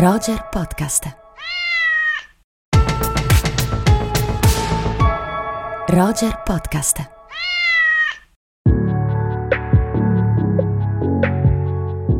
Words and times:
Roger 0.00 0.46
Podcast. 0.48 1.16
Roger 5.88 6.40
Podcast. 6.44 7.10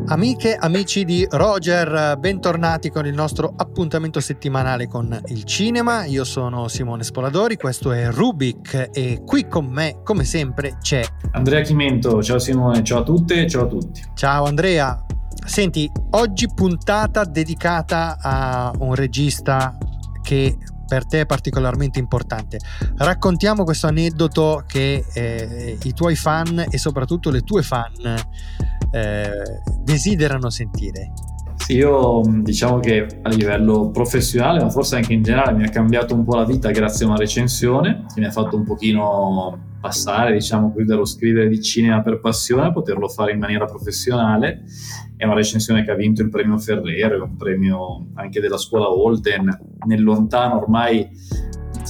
Amiche, 0.07 0.57
amici 0.57 1.05
di 1.05 1.25
Roger, 1.31 2.17
bentornati 2.19 2.91
con 2.91 3.07
il 3.07 3.15
nostro 3.15 3.55
appuntamento 3.57 4.19
settimanale 4.19 4.89
con 4.89 5.17
il 5.27 5.45
cinema. 5.45 6.05
Io 6.05 6.25
sono 6.25 6.67
Simone 6.67 7.05
Spoladori, 7.05 7.57
questo 7.57 7.93
è 7.93 8.11
Rubik 8.11 8.89
e 8.93 9.23
qui 9.25 9.47
con 9.47 9.67
me, 9.67 10.01
come 10.03 10.25
sempre, 10.25 10.79
c'è 10.81 11.05
Andrea 11.31 11.61
Chimento. 11.61 12.21
Ciao 12.25 12.41
Simone, 12.41 12.83
ciao 12.83 13.03
a 13.03 13.05
tutte 13.05 13.49
ciao 13.49 13.63
a 13.63 13.67
tutti. 13.67 14.03
Ciao 14.15 14.47
Andrea. 14.47 15.01
Senti, 15.47 15.91
oggi 16.11 16.47
puntata 16.55 17.25
dedicata 17.25 18.17
a 18.21 18.73
un 18.79 18.95
regista 18.95 19.77
che 20.23 20.57
per 20.87 21.07
te 21.07 21.21
è 21.21 21.27
particolarmente 21.27 21.99
importante. 21.99 22.59
Raccontiamo 22.97 23.65
questo 23.65 23.87
aneddoto 23.87 24.65
che 24.67 25.05
eh, 25.13 25.79
i 25.83 25.93
tuoi 25.93 26.17
fan 26.17 26.65
e 26.69 26.79
soprattutto 26.79 27.31
le 27.31 27.43
tue 27.43 27.63
fan 27.63 27.93
eh, 28.91 29.31
desiderano 29.83 30.49
sentire. 30.49 31.13
Sì, 31.57 31.75
io 31.75 32.23
diciamo 32.27 32.81
che 32.81 33.21
a 33.21 33.29
livello 33.29 33.91
professionale, 33.91 34.63
ma 34.63 34.71
forse 34.71 34.97
anche 34.97 35.13
in 35.13 35.23
generale, 35.23 35.53
mi 35.53 35.65
ha 35.65 35.69
cambiato 35.69 36.15
un 36.15 36.25
po' 36.25 36.37
la 36.37 36.47
vita 36.47 36.71
grazie 36.71 37.05
a 37.05 37.09
una 37.09 37.19
recensione 37.19 38.07
che 38.15 38.21
mi 38.21 38.27
ha 38.27 38.31
fatto 38.31 38.57
un 38.57 38.65
pochino 38.65 39.68
passare, 39.81 40.33
diciamo 40.33 40.73
così, 40.73 40.85
dallo 40.85 41.05
scrivere 41.05 41.49
di 41.49 41.61
cinema 41.63 42.03
per 42.03 42.21
passione 42.21 42.67
a 42.67 42.73
poterlo 42.73 43.09
fare 43.09 43.33
in 43.33 43.39
maniera 43.39 43.65
professionale. 43.65 44.65
È 45.17 45.25
una 45.25 45.35
recensione 45.35 45.85
che 45.85 45.91
ha 45.91 45.95
vinto 45.95 46.23
il 46.23 46.31
premio 46.31 46.59
Ferrero, 46.59 47.25
un 47.25 47.37
premio 47.37 48.09
anche 48.15 48.41
della 48.41 48.59
scuola 48.59 48.91
Holden, 48.91 49.77
nel 49.87 50.03
lontano 50.03 50.61
ormai 50.61 51.09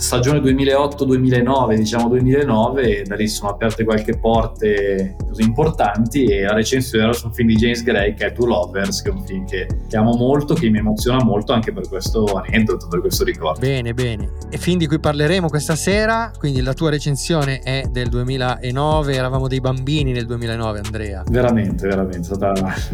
stagione 0.00 0.38
2008-2009, 0.38 1.74
diciamo 1.74 2.08
2009, 2.08 3.02
da 3.02 3.16
lì 3.16 3.28
sono 3.28 3.50
aperte 3.50 3.84
qualche 3.84 4.16
porte 4.16 5.16
così 5.26 5.42
importanti 5.42 6.24
e 6.24 6.42
la 6.42 6.54
recensione 6.54 7.04
era 7.04 7.12
su 7.12 7.26
un 7.26 7.32
film 7.32 7.48
di 7.48 7.56
James 7.56 7.82
Gray 7.82 8.14
che 8.14 8.26
è 8.26 8.32
Two 8.32 8.46
Lovers, 8.46 9.02
che 9.02 9.10
è 9.10 9.12
un 9.12 9.24
film 9.24 9.44
che, 9.46 9.66
che, 9.88 9.96
amo 9.96 10.14
molto, 10.14 10.54
che 10.54 10.70
mi 10.70 10.78
emoziona 10.78 11.22
molto 11.22 11.52
anche 11.52 11.72
per 11.72 11.88
questo 11.88 12.24
aneddoto, 12.24 12.86
per 12.88 13.00
questo 13.00 13.24
ricordo. 13.24 13.60
Bene, 13.60 13.92
bene. 13.92 14.30
E 14.50 14.56
film 14.56 14.78
di 14.78 14.86
cui 14.86 15.00
parleremo 15.00 15.48
questa 15.48 15.76
sera, 15.76 16.30
quindi 16.38 16.62
la 16.62 16.72
tua 16.72 16.90
recensione 16.90 17.58
è 17.60 17.84
del 17.90 18.08
2009, 18.08 19.14
eravamo 19.14 19.48
dei 19.48 19.60
bambini 19.60 20.12
nel 20.12 20.26
2009 20.26 20.80
Andrea. 20.84 21.24
Veramente, 21.28 21.86
veramente. 21.86 22.22
Stata... 22.22 22.52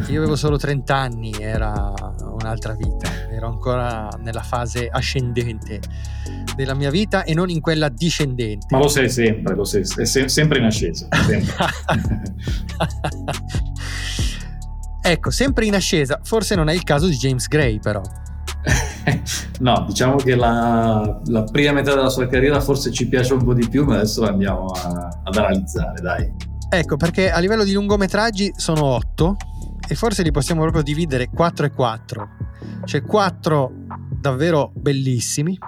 Io 0.08 0.20
avevo 0.20 0.36
solo 0.36 0.56
30 0.56 0.96
anni, 0.96 1.32
era 1.38 1.92
un'altra 2.44 2.74
vita, 2.74 3.30
ero 3.30 3.48
ancora 3.48 4.08
nella 4.18 4.42
fase 4.42 4.88
ascendente 4.88 5.80
della 6.54 6.74
mia 6.74 6.90
vita 6.90 7.24
e 7.24 7.34
non 7.34 7.48
in 7.50 7.60
quella 7.60 7.88
discendente. 7.88 8.66
Ma 8.70 8.78
lo 8.78 8.88
sei 8.88 9.08
sempre, 9.08 9.54
lo 9.54 9.64
sei, 9.64 9.82
è 9.82 10.04
se- 10.04 10.28
sempre 10.28 10.58
in 10.58 10.64
ascesa. 10.64 11.08
Sempre. 11.26 11.54
ecco, 15.02 15.30
sempre 15.30 15.66
in 15.66 15.74
ascesa. 15.74 16.20
Forse 16.22 16.54
non 16.54 16.68
è 16.68 16.74
il 16.74 16.84
caso 16.84 17.06
di 17.06 17.16
James 17.16 17.48
Gray, 17.48 17.78
però. 17.80 18.02
no, 19.60 19.84
diciamo 19.86 20.16
che 20.16 20.34
la, 20.34 21.20
la, 21.26 21.44
prima 21.44 21.72
metà 21.72 21.94
della 21.94 22.08
sua 22.08 22.26
carriera 22.26 22.60
forse 22.60 22.90
ci 22.90 23.08
piace 23.08 23.34
un 23.34 23.42
po' 23.42 23.54
di 23.54 23.68
più, 23.68 23.84
ma 23.84 23.96
adesso 23.96 24.24
andiamo 24.24 24.66
a, 24.66 25.20
ad 25.22 25.36
analizzare, 25.36 26.00
dai. 26.00 26.32
Ecco, 26.70 26.96
perché 26.96 27.30
a 27.30 27.38
livello 27.38 27.62
di 27.62 27.72
lungometraggi 27.72 28.52
sono 28.56 28.84
otto 28.84 29.36
e 29.88 29.94
forse 29.94 30.22
li 30.22 30.30
possiamo 30.30 30.62
proprio 30.62 30.82
dividere 30.82 31.28
4 31.28 31.66
e 31.66 31.70
4. 31.70 32.28
Cioè 32.84 33.02
4 33.02 33.72
davvero 34.20 34.72
bellissimi 34.74 35.58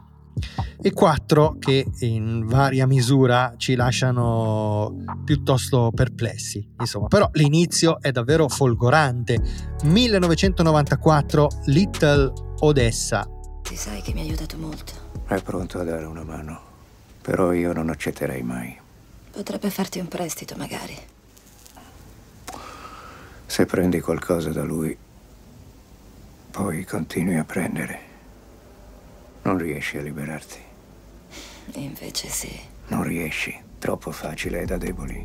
e 0.80 0.92
quattro 0.92 1.56
che 1.58 1.86
in 2.00 2.46
varia 2.46 2.86
misura 2.86 3.54
ci 3.56 3.74
lasciano 3.74 5.04
piuttosto 5.24 5.90
perplessi. 5.94 6.66
Insomma, 6.78 7.08
però 7.08 7.28
l'inizio 7.32 8.00
è 8.00 8.12
davvero 8.12 8.48
folgorante. 8.48 9.40
1994 9.84 11.48
Little 11.66 12.32
Odessa. 12.60 13.28
Ti 13.62 13.76
sai 13.76 14.02
che 14.02 14.12
mi 14.12 14.20
ha 14.20 14.22
aiutato 14.24 14.56
molto. 14.58 14.92
È 15.26 15.42
pronto 15.42 15.78
a 15.80 15.84
dare 15.84 16.04
una 16.04 16.22
mano, 16.22 16.60
però 17.20 17.52
io 17.52 17.72
non 17.72 17.88
accetterei 17.88 18.42
mai. 18.42 18.78
Potrebbe 19.32 19.70
farti 19.70 19.98
un 19.98 20.08
prestito, 20.08 20.54
magari. 20.56 20.96
Se 23.46 23.64
prendi 23.64 24.00
qualcosa 24.00 24.50
da 24.50 24.62
lui, 24.62 24.96
poi 26.50 26.84
continui 26.84 27.38
a 27.38 27.44
prendere. 27.44 28.00
Non 29.42 29.56
riesci 29.58 29.96
a 29.98 30.02
liberarti. 30.02 30.58
Invece 31.74 32.28
sì. 32.28 32.50
Non 32.88 33.02
riesci. 33.02 33.54
Troppo 33.78 34.10
facile 34.10 34.62
e 34.62 34.64
da 34.64 34.76
deboli. 34.76 35.24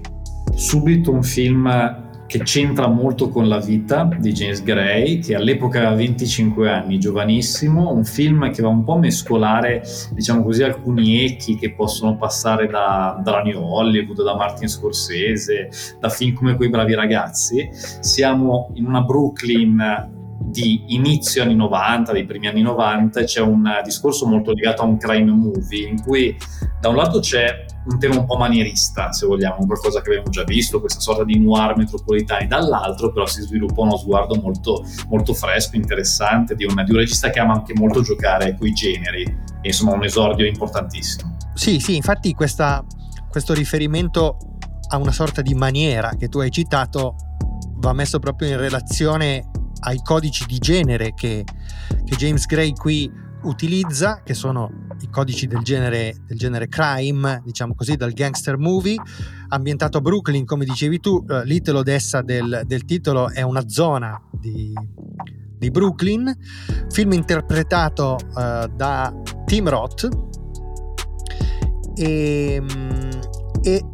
Subito 0.56 1.12
un 1.12 1.24
film 1.24 2.10
che 2.32 2.44
c'entra 2.44 2.88
molto 2.88 3.28
con 3.28 3.50
la 3.50 3.60
vita 3.60 4.10
di 4.18 4.32
James 4.32 4.64
Gray, 4.64 5.20
che 5.20 5.36
all'epoca 5.36 5.80
aveva 5.80 5.96
25 5.96 6.70
anni, 6.72 6.98
giovanissimo, 6.98 7.92
un 7.92 8.06
film 8.06 8.50
che 8.54 8.62
va 8.62 8.70
un 8.70 8.86
po' 8.86 8.94
a 8.94 9.00
mescolare, 9.00 9.84
diciamo 10.14 10.42
così, 10.42 10.64
alcuni 10.64 11.26
echi 11.26 11.58
che 11.58 11.74
possono 11.74 12.16
passare 12.16 12.68
da, 12.68 13.20
dalla 13.22 13.42
New 13.42 13.62
Hollywood, 13.62 14.24
da 14.24 14.34
Martin 14.38 14.70
Scorsese, 14.70 15.70
da 16.00 16.08
film 16.08 16.34
come 16.36 16.56
Quei 16.56 16.70
bravi 16.70 16.94
ragazzi. 16.94 17.68
Siamo 18.00 18.70
in 18.76 18.86
una 18.86 19.02
Brooklyn 19.02 20.20
di 20.44 20.84
inizio 20.88 21.44
anni 21.44 21.56
90, 21.56 22.12
dei 22.12 22.26
primi 22.26 22.48
anni 22.48 22.62
90, 22.62 23.20
e 23.20 23.24
c'è 23.26 23.42
un 23.42 23.64
discorso 23.84 24.26
molto 24.28 24.52
legato 24.52 24.82
a 24.82 24.86
un 24.86 24.98
crime 24.98 25.32
movie 25.32 25.88
in 25.88 26.02
cui 26.02 26.36
da 26.80 26.90
un 26.90 26.96
lato 26.96 27.20
c'è 27.20 27.66
un 27.86 28.00
tema 28.00 28.20
un 28.20 28.26
po' 28.26 28.38
manierista, 28.38 29.12
se 29.12 29.26
vogliamo, 29.26 29.66
qualcosa 29.66 30.02
che 30.02 30.10
abbiamo 30.10 30.30
già 30.30 30.44
visto, 30.44 30.80
questa 30.80 31.00
sorta 31.00 31.24
di 31.24 31.40
noir 31.40 31.78
metropolitani, 31.78 32.48
dall'altro 32.48 33.12
però 33.12 33.26
si 33.26 33.42
sviluppa 33.42 33.82
uno 33.82 33.98
sguardo 33.98 34.36
molto, 34.36 34.84
molto 35.10 35.34
fresco, 35.34 35.76
interessante, 35.76 36.56
di 36.56 36.66
un, 36.66 36.82
di 36.84 36.92
un 36.92 36.98
regista 36.98 37.30
che 37.30 37.40
ama 37.40 37.54
anche 37.54 37.74
molto 37.76 38.02
giocare 38.02 38.56
con 38.58 38.68
i 38.68 38.74
generi, 38.74 39.24
e 39.24 39.68
insomma 39.68 39.94
un 39.94 40.04
esordio 40.04 40.46
importantissimo. 40.46 41.38
Sì, 41.54 41.80
sì, 41.80 41.96
infatti 41.96 42.34
questa, 42.34 42.84
questo 43.30 43.54
riferimento 43.54 44.38
a 44.90 44.98
una 44.98 45.12
sorta 45.12 45.42
di 45.42 45.54
maniera 45.54 46.16
che 46.18 46.28
tu 46.28 46.40
hai 46.40 46.52
citato 46.52 47.16
va 47.78 47.94
messo 47.94 48.20
proprio 48.20 48.50
in 48.50 48.58
relazione 48.58 49.51
ai 49.82 50.02
codici 50.04 50.46
di 50.46 50.58
genere 50.58 51.14
che, 51.14 51.44
che 52.04 52.16
James 52.16 52.46
Gray 52.46 52.74
qui 52.74 53.30
utilizza, 53.44 54.22
che 54.24 54.34
sono 54.34 54.88
i 55.02 55.10
codici 55.10 55.48
del 55.48 55.62
genere, 55.62 56.16
del 56.26 56.38
genere 56.38 56.68
crime, 56.68 57.42
diciamo 57.44 57.74
così, 57.76 57.96
dal 57.96 58.12
gangster 58.12 58.58
movie, 58.58 58.96
ambientato 59.50 59.98
a 59.98 60.02
Brooklyn, 60.02 60.46
come 60.46 60.66
dicevi 60.66 61.00
tu, 61.00 61.24
uh, 61.28 61.42
Little 61.44 61.80
Odessa 61.80 62.22
del, 62.22 62.64
del, 62.66 62.86
titolo 62.86 63.30
è 63.30 63.42
una 63.42 63.68
zona 63.68 64.22
di, 64.32 64.74
di 65.58 65.72
Brooklyn, 65.72 66.36
film 66.90 67.14
interpretato 67.14 68.18
uh, 68.22 68.68
da 68.76 69.14
Tim 69.46 69.70
Roth. 69.70 70.08
E, 71.96 72.64
e 73.64 73.86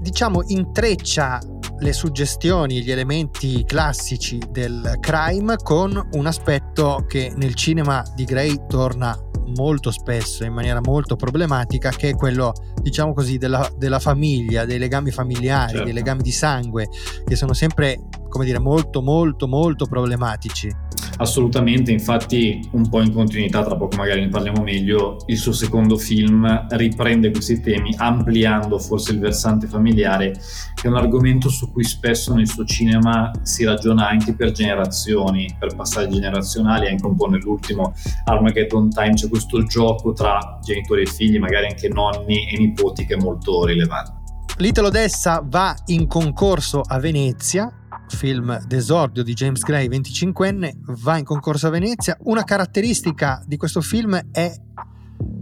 diciamo 0.00 0.42
intreccia 0.46 1.40
le 1.82 1.92
suggestioni, 1.92 2.82
gli 2.82 2.92
elementi 2.92 3.64
classici 3.64 4.40
del 4.50 4.98
crime 5.00 5.56
con 5.56 6.08
un 6.12 6.26
aspetto 6.26 7.04
che 7.08 7.32
nel 7.34 7.54
cinema 7.54 8.04
di 8.14 8.24
Gray 8.24 8.66
torna 8.68 9.18
molto 9.56 9.90
spesso 9.90 10.44
in 10.44 10.52
maniera 10.52 10.80
molto 10.80 11.16
problematica 11.16 11.90
che 11.90 12.10
è 12.10 12.14
quello 12.14 12.52
diciamo 12.80 13.12
così 13.12 13.36
della, 13.36 13.68
della 13.76 13.98
famiglia 13.98 14.64
dei 14.64 14.78
legami 14.78 15.10
familiari 15.10 15.70
certo. 15.70 15.84
dei 15.84 15.92
legami 15.92 16.22
di 16.22 16.30
sangue 16.30 16.88
che 17.24 17.36
sono 17.36 17.52
sempre 17.52 17.98
come 18.32 18.46
dire 18.46 18.58
molto 18.58 19.02
molto 19.02 19.46
molto 19.46 19.86
problematici 19.86 20.74
Assolutamente, 21.18 21.92
infatti 21.92 22.68
un 22.72 22.88
po' 22.88 23.00
in 23.00 23.12
continuità, 23.12 23.62
tra 23.62 23.76
poco 23.76 23.96
magari 23.96 24.22
ne 24.22 24.28
parliamo 24.28 24.62
meglio, 24.62 25.18
il 25.26 25.36
suo 25.36 25.52
secondo 25.52 25.96
film 25.96 26.66
riprende 26.70 27.30
questi 27.30 27.60
temi 27.60 27.94
ampliando 27.96 28.78
forse 28.78 29.12
il 29.12 29.20
versante 29.20 29.66
familiare, 29.66 30.32
che 30.32 30.82
è 30.82 30.88
un 30.88 30.96
argomento 30.96 31.48
su 31.48 31.70
cui 31.70 31.84
spesso 31.84 32.34
nel 32.34 32.48
suo 32.48 32.64
cinema 32.64 33.30
si 33.42 33.64
ragiona 33.64 34.08
anche 34.08 34.34
per 34.34 34.52
generazioni, 34.52 35.54
per 35.58 35.76
passaggi 35.76 36.14
generazionali, 36.14 36.88
anche 36.88 37.06
un 37.06 37.14
po' 37.14 37.28
nell'ultimo 37.28 37.92
Armageddon 38.24 38.90
Time 38.90 39.12
c'è 39.12 39.28
questo 39.28 39.62
gioco 39.64 40.12
tra 40.12 40.58
genitori 40.62 41.02
e 41.02 41.06
figli, 41.06 41.38
magari 41.38 41.66
anche 41.66 41.88
nonni 41.88 42.48
e 42.48 42.58
nipoti 42.58 43.04
che 43.04 43.14
è 43.14 43.18
molto 43.18 43.64
rilevante. 43.64 44.20
Little 44.56 44.86
Odessa 44.86 45.42
va 45.44 45.74
in 45.86 46.06
concorso 46.06 46.80
a 46.80 46.98
Venezia 46.98 47.72
film 48.14 48.64
d'esordio 48.66 49.22
di 49.22 49.32
James 49.32 49.62
Gray, 49.62 49.88
25enne, 49.88 50.72
va 51.02 51.18
in 51.18 51.24
concorso 51.24 51.66
a 51.66 51.70
Venezia. 51.70 52.16
Una 52.24 52.44
caratteristica 52.44 53.42
di 53.46 53.56
questo 53.56 53.80
film 53.80 54.20
è, 54.30 54.52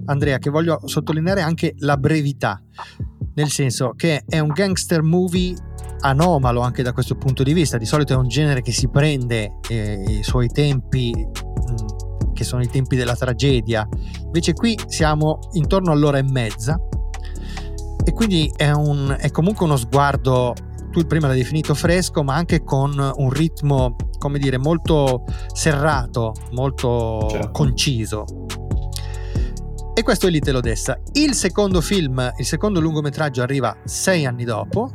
Andrea, 0.06 0.38
che 0.38 0.50
voglio 0.50 0.80
sottolineare 0.84 1.42
anche 1.42 1.74
la 1.78 1.96
brevità, 1.96 2.62
nel 3.34 3.50
senso 3.50 3.92
che 3.96 4.24
è 4.26 4.38
un 4.38 4.48
gangster 4.48 5.02
movie 5.02 5.54
anomalo 6.00 6.60
anche 6.60 6.82
da 6.82 6.92
questo 6.92 7.16
punto 7.16 7.42
di 7.42 7.52
vista. 7.52 7.76
Di 7.76 7.86
solito 7.86 8.14
è 8.14 8.16
un 8.16 8.28
genere 8.28 8.62
che 8.62 8.72
si 8.72 8.88
prende 8.88 9.58
eh, 9.68 10.04
i 10.18 10.22
suoi 10.22 10.48
tempi 10.48 11.12
mh, 11.14 12.32
che 12.32 12.44
sono 12.44 12.62
i 12.62 12.68
tempi 12.68 12.96
della 12.96 13.16
tragedia. 13.16 13.86
Invece 14.24 14.52
qui 14.54 14.78
siamo 14.86 15.38
intorno 15.52 15.92
all'ora 15.92 16.18
e 16.18 16.22
mezza 16.22 16.78
e 18.04 18.12
quindi 18.12 18.50
è, 18.56 18.70
un, 18.70 19.14
è 19.18 19.30
comunque 19.30 19.66
uno 19.66 19.76
sguardo, 19.76 20.54
tu 20.90 21.04
prima 21.06 21.28
l'hai 21.28 21.38
definito 21.38 21.74
fresco, 21.74 22.22
ma 22.22 22.34
anche 22.34 22.62
con 22.64 23.12
un 23.16 23.30
ritmo, 23.30 23.96
come 24.18 24.38
dire, 24.38 24.58
molto 24.58 25.24
serrato, 25.52 26.34
molto 26.52 27.28
certo. 27.30 27.50
conciso. 27.50 28.24
E 29.94 30.02
questo 30.02 30.26
è 30.26 30.30
Little 30.30 30.58
Odessa. 30.58 30.98
Il 31.12 31.34
secondo 31.34 31.80
film, 31.80 32.32
il 32.38 32.46
secondo 32.46 32.80
lungometraggio 32.80 33.42
arriva 33.42 33.76
sei 33.84 34.24
anni 34.24 34.44
dopo, 34.44 34.90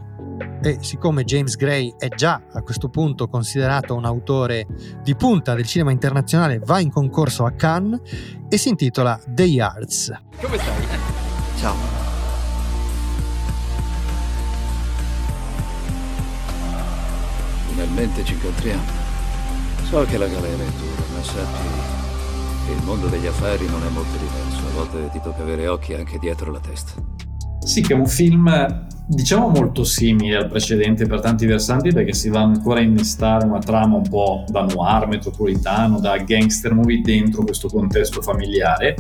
e 0.62 0.78
siccome 0.82 1.24
James 1.24 1.56
Gray 1.56 1.94
è 1.98 2.10
già 2.10 2.42
a 2.52 2.62
questo 2.62 2.90
punto 2.90 3.28
considerato 3.28 3.94
un 3.96 4.06
autore 4.06 4.66
di 5.04 5.16
punta 5.16 5.54
del 5.54 5.66
cinema 5.66 5.92
internazionale, 5.92 6.60
va 6.60 6.80
in 6.80 6.90
concorso 6.90 7.46
a 7.46 7.52
Cannes 7.52 8.00
e 8.50 8.58
si 8.58 8.70
intitola 8.70 9.20
The 9.28 9.44
Yards. 9.44 10.12
Come 10.42 10.58
stai? 10.58 10.88
Ciao. 11.58 12.05
Finalmente 17.96 18.26
ci 18.26 18.34
incontriamo. 18.34 18.84
So 19.88 20.04
che 20.04 20.18
la 20.18 20.28
galera 20.28 20.62
è 20.62 20.68
dura, 20.68 21.02
ma 21.14 21.24
sappi 21.24 21.68
che 22.66 22.72
il 22.74 22.84
mondo 22.84 23.08
degli 23.08 23.26
affari 23.26 23.66
non 23.70 23.82
è 23.86 23.88
molto 23.88 24.18
diverso. 24.18 24.68
A 24.68 24.72
volte 24.74 25.10
ti 25.14 25.22
tocca 25.22 25.44
avere 25.44 25.70
occhi 25.70 25.94
anche 25.94 26.20
dietro 26.20 26.52
la 26.52 26.60
testa. 26.60 26.92
Sì, 27.66 27.82
che 27.82 27.94
è 27.94 27.96
un 27.98 28.06
film 28.06 28.84
diciamo 29.08 29.50
molto 29.50 29.84
simile 29.84 30.36
al 30.36 30.48
precedente 30.48 31.08
per 31.08 31.20
tanti 31.20 31.48
versanti 31.48 31.92
perché 31.92 32.14
si 32.14 32.30
va 32.30 32.42
ancora 32.42 32.80
a 32.80 32.84
innestare 32.84 33.46
una 33.46 33.58
trama 33.58 33.96
un 33.96 34.08
po' 34.08 34.44
da 34.48 34.62
noir, 34.62 35.08
metropolitano, 35.08 36.00
da 36.00 36.16
gangster 36.18 36.76
movie 36.76 37.02
dentro 37.02 37.44
questo 37.44 37.68
contesto 37.68 38.22
familiare. 38.22 38.96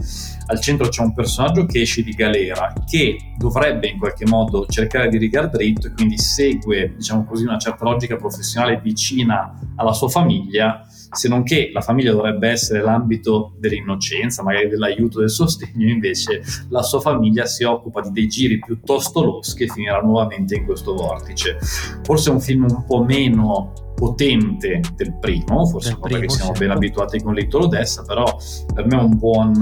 Al 0.47 0.59
centro 0.59 0.87
c'è 0.87 1.03
un 1.03 1.13
personaggio 1.13 1.67
che 1.67 1.81
esce 1.81 2.01
di 2.01 2.11
galera 2.13 2.73
che 2.87 3.33
dovrebbe 3.37 3.87
in 3.87 3.99
qualche 3.99 4.25
modo 4.25 4.65
cercare 4.65 5.09
di 5.09 5.19
rigar 5.19 5.47
dritto 5.49 5.85
e 5.85 5.91
quindi 5.91 6.17
segue, 6.17 6.95
diciamo 6.95 7.23
così, 7.23 7.43
una 7.43 7.59
certa 7.59 7.85
logica 7.85 8.15
professionale 8.15 8.79
vicina 8.83 9.53
alla 9.75 9.93
sua 9.93 10.09
famiglia 10.09 10.83
se 11.15 11.27
non 11.27 11.43
che 11.43 11.69
la 11.73 11.81
famiglia 11.81 12.11
dovrebbe 12.11 12.49
essere 12.49 12.81
l'ambito 12.81 13.53
dell'innocenza, 13.57 14.43
magari 14.43 14.67
dell'aiuto, 14.67 15.19
del 15.19 15.29
sostegno, 15.29 15.87
invece 15.87 16.43
la 16.69 16.81
sua 16.81 16.99
famiglia 16.99 17.45
si 17.45 17.63
occupa 17.63 18.01
di 18.01 18.11
dei 18.11 18.27
giri 18.27 18.59
piuttosto 18.59 19.23
loschi 19.23 19.63
e 19.63 19.67
finirà 19.67 20.01
nuovamente 20.01 20.55
in 20.55 20.65
questo 20.65 20.93
vortice. 20.93 21.57
Forse 22.03 22.29
è 22.29 22.33
un 22.33 22.41
film 22.41 22.65
un 22.69 22.85
po' 22.85 23.03
meno 23.03 23.84
potente 23.95 24.81
del 24.95 25.17
primo, 25.19 25.65
forse 25.65 25.89
del 25.89 25.99
po' 25.99 26.07
perché 26.07 26.29
siamo 26.29 26.53
sì. 26.53 26.59
ben 26.59 26.71
abituati 26.71 27.21
con 27.21 27.33
Little 27.33 27.65
Odessa, 27.65 28.03
però 28.03 28.37
per 28.73 28.85
me 28.85 28.97
è 28.97 29.01
un, 29.01 29.17
buon, 29.17 29.53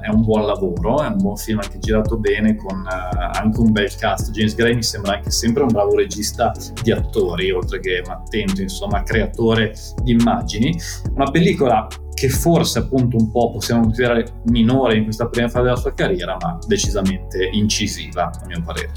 è 0.00 0.08
un 0.08 0.22
buon 0.22 0.46
lavoro, 0.46 1.02
è 1.02 1.06
un 1.06 1.16
buon 1.16 1.36
film 1.36 1.60
anche 1.60 1.78
girato 1.78 2.18
bene 2.18 2.54
con 2.56 2.78
uh, 2.78 3.38
anche 3.38 3.60
un 3.60 3.72
bel 3.72 3.94
cast. 3.96 4.30
James 4.30 4.54
Gray 4.54 4.74
mi 4.74 4.82
sembra 4.82 5.14
anche 5.14 5.30
sempre 5.30 5.62
un 5.62 5.68
bravo 5.68 5.96
regista 5.96 6.52
di 6.82 6.92
attori, 6.92 7.50
oltre 7.50 7.80
che 7.80 8.02
un 8.04 8.12
attento, 8.12 8.62
insomma, 8.62 9.02
creatore 9.02 9.74
di 10.02 10.12
immagini. 10.12 10.78
Una 11.14 11.30
pellicola 11.30 11.86
che 12.12 12.28
forse 12.28 12.80
appunto 12.80 13.16
un 13.16 13.30
po' 13.30 13.52
possiamo 13.52 13.82
considerare 13.82 14.40
minore 14.46 14.96
in 14.96 15.04
questa 15.04 15.28
prima 15.28 15.48
fase 15.48 15.64
della 15.64 15.76
sua 15.76 15.94
carriera, 15.94 16.36
ma 16.40 16.58
decisamente 16.66 17.48
incisiva, 17.52 18.24
a 18.24 18.46
mio 18.46 18.60
parere. 18.64 18.90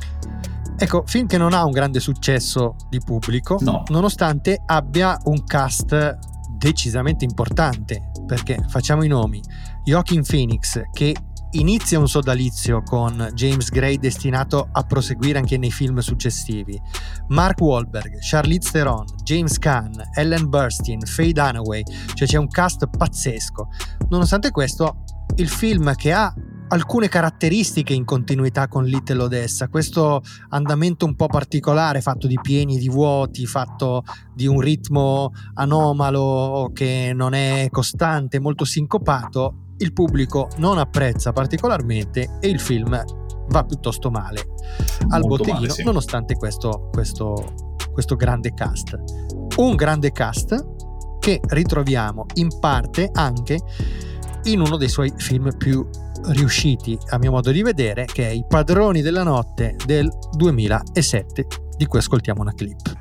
Ecco, 0.81 1.03
film 1.05 1.27
che 1.27 1.37
non 1.37 1.53
ha 1.53 1.63
un 1.63 1.69
grande 1.69 1.99
successo 1.99 2.75
di 2.89 2.99
pubblico, 2.99 3.59
no. 3.61 3.83
nonostante 3.89 4.63
abbia 4.65 5.15
un 5.25 5.43
cast 5.43 6.17
decisamente 6.57 7.23
importante, 7.23 8.09
perché 8.25 8.57
facciamo 8.67 9.03
i 9.03 9.07
nomi. 9.07 9.39
Joaquin 9.83 10.23
Phoenix, 10.25 10.81
che 10.91 11.15
inizia 11.51 11.99
un 11.99 12.07
sodalizio 12.07 12.81
con 12.81 13.29
James 13.35 13.69
Gray 13.69 13.97
destinato 13.97 14.69
a 14.71 14.81
proseguire 14.81 15.37
anche 15.37 15.57
nei 15.59 15.69
film 15.69 15.99
successivi. 15.99 16.81
Mark 17.27 17.59
Wahlberg, 17.59 18.17
Charlize 18.19 18.71
Theron, 18.71 19.05
James 19.23 19.59
Caan, 19.59 19.93
Ellen 20.15 20.49
Burstyn, 20.49 21.01
Faye 21.01 21.31
Dunaway, 21.31 21.83
cioè 22.15 22.27
c'è 22.27 22.37
un 22.37 22.47
cast 22.47 22.87
pazzesco. 22.87 23.67
Nonostante 24.09 24.49
questo, 24.49 25.03
il 25.35 25.47
film 25.47 25.93
che 25.93 26.11
ha 26.11 26.33
alcune 26.71 27.09
caratteristiche 27.09 27.93
in 27.93 28.05
continuità 28.05 28.67
con 28.67 28.85
Little 28.85 29.23
Odessa, 29.23 29.67
questo 29.67 30.21
andamento 30.49 31.05
un 31.05 31.15
po' 31.15 31.27
particolare 31.27 32.01
fatto 32.01 32.27
di 32.27 32.39
pieni 32.41 32.77
di 32.77 32.87
vuoti, 32.87 33.45
fatto 33.45 34.03
di 34.33 34.47
un 34.47 34.59
ritmo 34.59 35.31
anomalo 35.55 36.71
che 36.73 37.11
non 37.13 37.33
è 37.33 37.67
costante, 37.69 38.39
molto 38.39 38.63
sincopato, 38.63 39.73
il 39.77 39.91
pubblico 39.93 40.47
non 40.57 40.77
apprezza 40.77 41.33
particolarmente 41.33 42.37
e 42.39 42.47
il 42.47 42.59
film 42.59 43.03
va 43.49 43.65
piuttosto 43.65 44.09
male 44.09 44.47
al 45.09 45.21
Molto 45.21 45.27
botteghino 45.27 45.59
male, 45.59 45.69
sì. 45.71 45.83
nonostante 45.83 46.35
questo, 46.35 46.89
questo, 46.91 47.75
questo 47.91 48.15
grande 48.15 48.53
cast. 48.53 48.97
Un 49.57 49.75
grande 49.75 50.11
cast 50.13 50.65
che 51.19 51.41
ritroviamo 51.49 52.25
in 52.35 52.47
parte 52.59 53.09
anche 53.11 53.59
in 54.45 54.59
uno 54.59 54.77
dei 54.77 54.89
suoi 54.89 55.11
film 55.15 55.55
più 55.57 55.87
riusciti 56.29 56.97
a 57.09 57.17
mio 57.17 57.31
modo 57.31 57.51
di 57.51 57.61
vedere, 57.61 58.05
che 58.05 58.27
è 58.27 58.31
I 58.31 58.45
padroni 58.47 59.01
della 59.01 59.23
notte 59.23 59.75
del 59.85 60.09
2007, 60.35 61.45
di 61.77 61.85
cui 61.85 61.99
ascoltiamo 61.99 62.41
una 62.41 62.53
clip. 62.53 62.95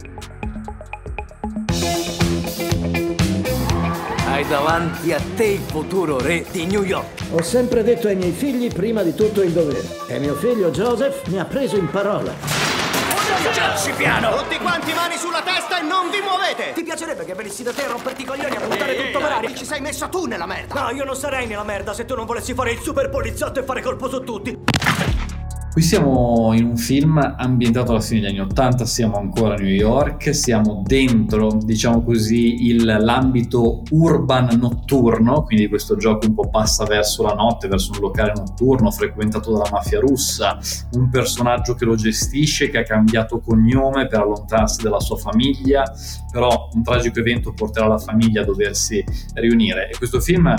Hai 4.26 4.46
davanti 4.48 5.12
a 5.12 5.20
te 5.37 5.44
il 5.44 5.60
futuro 5.60 6.19
re 6.19 6.46
di 6.50 6.64
New 6.64 6.82
York. 6.82 7.25
Ho 7.32 7.43
sempre 7.43 7.82
detto 7.82 8.08
ai 8.08 8.16
miei 8.16 8.32
figli 8.32 8.72
prima 8.72 9.02
di 9.02 9.14
tutto 9.14 9.43
il 9.43 9.52
dovere. 9.52 9.84
E 10.08 10.19
mio 10.19 10.34
figlio 10.34 10.70
Joseph 10.70 11.26
mi 11.28 11.38
ha 11.38 11.44
preso 11.44 11.76
in 11.76 11.90
parola. 11.90 12.69
Giacci 13.53 13.93
piano! 13.93 14.37
Tutti 14.37 14.59
quanti 14.59 14.93
mani 14.93 15.17
sulla 15.17 15.43
testa 15.43 15.81
e 15.81 15.82
non 15.82 16.11
vi 16.11 16.21
muovete! 16.21 16.73
Ti 16.73 16.82
piacerebbe 16.82 17.25
che 17.25 17.35
venissi 17.35 17.62
da 17.62 17.73
te 17.73 17.85
a 17.85 17.88
romperti 17.88 18.23
i 18.23 18.25
coglioni 18.25 18.56
a 18.56 18.61
puntare 18.61 18.97
tutto 18.97 19.19
per 19.19 19.32
aria? 19.32 19.55
Ci 19.55 19.65
sei 19.65 19.81
messo 19.81 20.09
tu 20.09 20.27
nella 20.27 20.47
merda! 20.47 20.82
No, 20.82 20.91
io 20.91 21.05
non 21.05 21.17
sarei 21.17 21.47
nella 21.47 21.65
merda 21.65 21.93
se 21.94 22.05
tu 22.05 22.15
non 22.15 22.27
volessi 22.27 22.55
fare 22.55 22.73
il 22.73 22.81
super 22.81 23.09
poliziotto 23.09 23.61
e 23.61 23.62
fare 23.62 23.82
colpo 23.82 24.09
su 24.09 24.23
tutti! 24.23 24.59
Qui 25.72 25.82
siamo 25.82 26.52
in 26.52 26.64
un 26.64 26.76
film 26.76 27.19
ambientato 27.38 27.93
alla 27.93 28.00
fine 28.00 28.22
degli 28.22 28.31
anni 28.31 28.40
Ottanta, 28.40 28.84
siamo 28.84 29.19
ancora 29.19 29.55
a 29.55 29.56
New 29.56 29.70
York, 29.70 30.34
siamo 30.34 30.82
dentro, 30.84 31.61
diciamo 31.62 32.02
così, 32.02 32.67
il, 32.67 32.84
l'ambito 32.84 33.84
urban 33.90 34.58
notturno, 34.58 35.44
quindi 35.44 35.69
questo 35.69 35.94
gioco 35.94 36.27
un 36.27 36.34
po' 36.34 36.48
passa 36.48 36.84
verso 36.86 37.22
la 37.22 37.34
notte, 37.34 37.69
verso 37.69 37.93
un 37.93 38.00
locale 38.00 38.32
notturno 38.34 38.91
frequentato 38.91 39.53
dalla 39.53 39.69
mafia 39.70 40.00
russa, 40.00 40.58
un 40.94 41.08
personaggio 41.08 41.74
che 41.74 41.84
lo 41.84 41.94
gestisce, 41.94 42.69
che 42.69 42.79
ha 42.79 42.82
cambiato 42.82 43.39
cognome 43.39 44.08
per 44.08 44.22
allontanarsi 44.22 44.82
dalla 44.82 44.98
sua 44.98 45.19
famiglia, 45.19 45.84
però 46.32 46.69
un 46.72 46.82
tragico 46.82 47.20
evento 47.20 47.53
porterà 47.53 47.86
la 47.86 47.98
famiglia 47.98 48.43
a 48.43 48.44
doversi 48.44 49.05
riunire. 49.34 49.89
E 49.89 49.96
questo 49.96 50.19
film, 50.20 50.53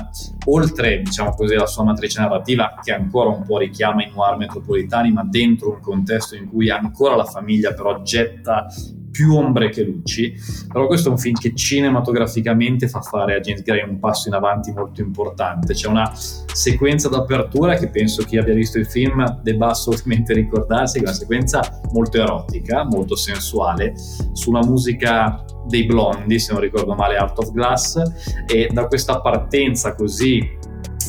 oltre, 0.45 1.01
diciamo 1.01 1.33
così, 1.33 1.55
alla 1.55 1.65
sua 1.65 1.83
matrice 1.83 2.21
narrativa, 2.21 2.79
che 2.81 2.93
ancora 2.93 3.29
un 3.29 3.43
po' 3.43 3.57
richiama 3.57 4.03
i 4.03 4.11
noir 4.13 4.37
metropolitani, 4.37 5.00
anima 5.01 5.23
dentro 5.23 5.73
un 5.73 5.79
contesto 5.81 6.35
in 6.35 6.47
cui 6.49 6.69
ancora 6.69 7.15
la 7.15 7.25
famiglia 7.25 7.73
però 7.73 8.01
getta 8.01 8.67
più 9.11 9.35
ombre 9.35 9.69
che 9.69 9.83
luci, 9.83 10.33
però 10.71 10.87
questo 10.87 11.09
è 11.09 11.11
un 11.11 11.17
film 11.17 11.35
che 11.35 11.53
cinematograficamente 11.53 12.87
fa 12.87 13.01
fare 13.01 13.35
a 13.35 13.39
James 13.39 13.61
Gray 13.61 13.87
un 13.87 13.99
passo 13.99 14.29
in 14.29 14.33
avanti 14.33 14.71
molto 14.71 15.01
importante. 15.01 15.73
C'è 15.73 15.87
una 15.87 16.09
sequenza 16.15 17.09
d'apertura 17.09 17.75
che 17.75 17.89
penso 17.89 18.23
chi 18.23 18.37
abbia 18.37 18.53
visto 18.53 18.79
il 18.79 18.87
film 18.87 19.41
debba 19.41 19.67
assolutamente 19.67 20.33
ricordarsi, 20.33 20.99
che 20.99 21.05
è 21.05 21.07
una 21.07 21.17
sequenza 21.17 21.81
molto 21.91 22.17
erotica, 22.17 22.85
molto 22.85 23.15
sensuale, 23.15 23.93
sulla 24.31 24.63
musica 24.63 25.43
dei 25.67 25.85
blondi, 25.85 26.39
se 26.39 26.53
non 26.53 26.61
ricordo 26.61 26.95
male, 26.95 27.17
Art 27.17 27.37
of 27.37 27.51
Glass, 27.51 28.01
e 28.47 28.69
da 28.71 28.87
questa 28.87 29.19
partenza 29.19 29.93
così 29.93 30.57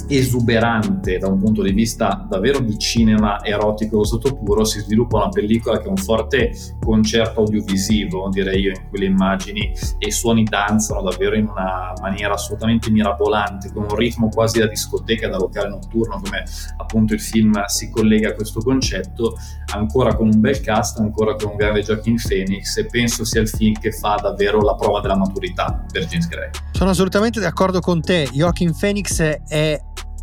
esuberante 0.08 1.18
da 1.18 1.28
un 1.28 1.38
punto 1.38 1.62
di 1.62 1.72
vista 1.72 2.26
davvero 2.28 2.60
di 2.60 2.78
cinema 2.78 3.42
erotico 3.44 4.04
sotto 4.04 4.34
puro 4.34 4.64
si 4.64 4.80
sviluppa 4.80 5.18
una 5.18 5.28
pellicola 5.28 5.78
che 5.78 5.86
è 5.86 5.88
un 5.88 5.96
forte 5.96 6.52
concerto 6.80 7.40
audiovisivo 7.40 8.28
direi 8.30 8.60
io 8.60 8.70
in 8.70 8.88
cui 8.88 9.00
le 9.00 9.06
immagini 9.06 9.72
e 9.98 10.06
i 10.06 10.12
suoni 10.12 10.44
danzano 10.44 11.02
davvero 11.02 11.36
in 11.36 11.48
una 11.48 11.92
maniera 12.00 12.34
assolutamente 12.34 12.90
mirabolante 12.90 13.72
con 13.72 13.84
un 13.84 13.94
ritmo 13.94 14.28
quasi 14.28 14.58
da 14.58 14.66
discoteca 14.66 15.28
da 15.28 15.36
locale 15.36 15.68
notturno 15.68 16.20
come 16.22 16.44
appunto 16.76 17.14
il 17.14 17.20
film 17.20 17.64
si 17.66 17.90
collega 17.90 18.30
a 18.30 18.32
questo 18.34 18.60
concetto 18.60 19.36
ancora 19.74 20.14
con 20.14 20.28
un 20.28 20.40
bel 20.40 20.60
cast 20.60 20.98
ancora 20.98 21.34
con 21.34 21.50
un 21.50 21.56
grande 21.56 21.82
Joaquin 21.82 22.16
Phoenix 22.16 22.76
e 22.76 22.86
penso 22.86 23.24
sia 23.24 23.40
il 23.40 23.48
film 23.48 23.74
che 23.78 23.92
fa 23.92 24.16
davvero 24.20 24.60
la 24.60 24.74
prova 24.74 25.00
della 25.00 25.16
maturità 25.16 25.84
per 25.90 26.06
James 26.06 26.28
Gray. 26.28 26.50
Sono 26.72 26.90
assolutamente 26.90 27.40
d'accordo 27.40 27.80
con 27.80 28.00
te. 28.00 28.28
Joaquin 28.32 28.74
Phoenix 28.78 29.20
è 29.20 29.80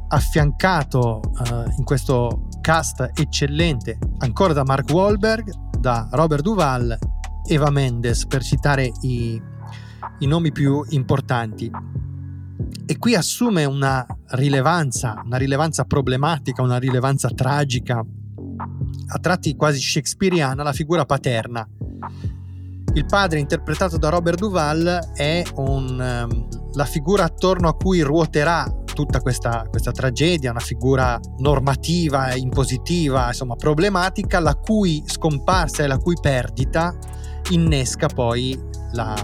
affiancato 0.09 1.21
uh, 1.23 1.71
in 1.77 1.83
questo 1.83 2.47
cast 2.61 3.11
eccellente 3.15 3.97
ancora 4.19 4.53
da 4.53 4.63
Mark 4.63 4.89
Wahlberg, 4.91 5.77
da 5.79 6.07
Robert 6.11 6.43
Duval, 6.43 6.97
Eva 7.47 7.69
Mendes 7.69 8.25
per 8.25 8.43
citare 8.43 8.91
i, 9.01 9.41
i 10.19 10.27
nomi 10.27 10.51
più 10.51 10.83
importanti. 10.89 11.71
E 12.85 12.97
qui 12.97 13.15
assume 13.15 13.65
una 13.65 14.05
rilevanza, 14.31 15.21
una 15.23 15.37
rilevanza 15.37 15.85
problematica, 15.85 16.61
una 16.61 16.77
rilevanza 16.77 17.29
tragica, 17.29 18.03
a 19.11 19.19
tratti 19.19 19.55
quasi 19.55 19.79
shakespeariana, 19.79 20.63
la 20.63 20.73
figura 20.73 21.05
paterna. 21.05 21.67
Il 22.93 23.05
padre, 23.05 23.39
interpretato 23.39 23.97
da 23.97 24.09
Robert 24.09 24.39
Duval, 24.39 25.11
è 25.13 25.43
un, 25.55 26.27
um, 26.29 26.47
la 26.73 26.85
figura 26.85 27.23
attorno 27.23 27.67
a 27.69 27.75
cui 27.75 28.01
ruoterà 28.01 28.78
tutta 28.99 29.21
questa, 29.21 29.65
questa 29.69 29.93
tragedia, 29.93 30.51
una 30.51 30.59
figura 30.59 31.17
normativa, 31.37 32.35
impositiva, 32.35 33.27
insomma 33.27 33.55
problematica, 33.55 34.41
la 34.41 34.55
cui 34.55 35.01
scomparsa 35.05 35.85
e 35.85 35.87
la 35.87 35.97
cui 35.97 36.15
perdita 36.21 36.93
innesca 37.51 38.07
poi 38.07 38.59
la 38.91 39.15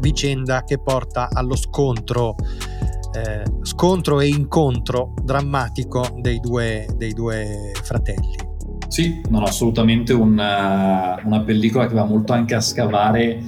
vicenda 0.00 0.64
che 0.64 0.78
porta 0.78 1.30
allo 1.32 1.56
scontro, 1.56 2.34
eh, 3.14 3.42
scontro 3.62 4.20
e 4.20 4.28
incontro 4.28 5.14
drammatico 5.22 6.18
dei 6.20 6.38
due, 6.38 6.86
dei 6.94 7.14
due 7.14 7.72
fratelli. 7.82 8.36
Sì, 8.88 9.22
non 9.30 9.44
assolutamente 9.44 10.12
una, 10.12 11.18
una 11.24 11.40
pellicola 11.40 11.86
che 11.86 11.94
va 11.94 12.04
molto 12.04 12.34
anche 12.34 12.54
a 12.54 12.60
scavare 12.60 13.40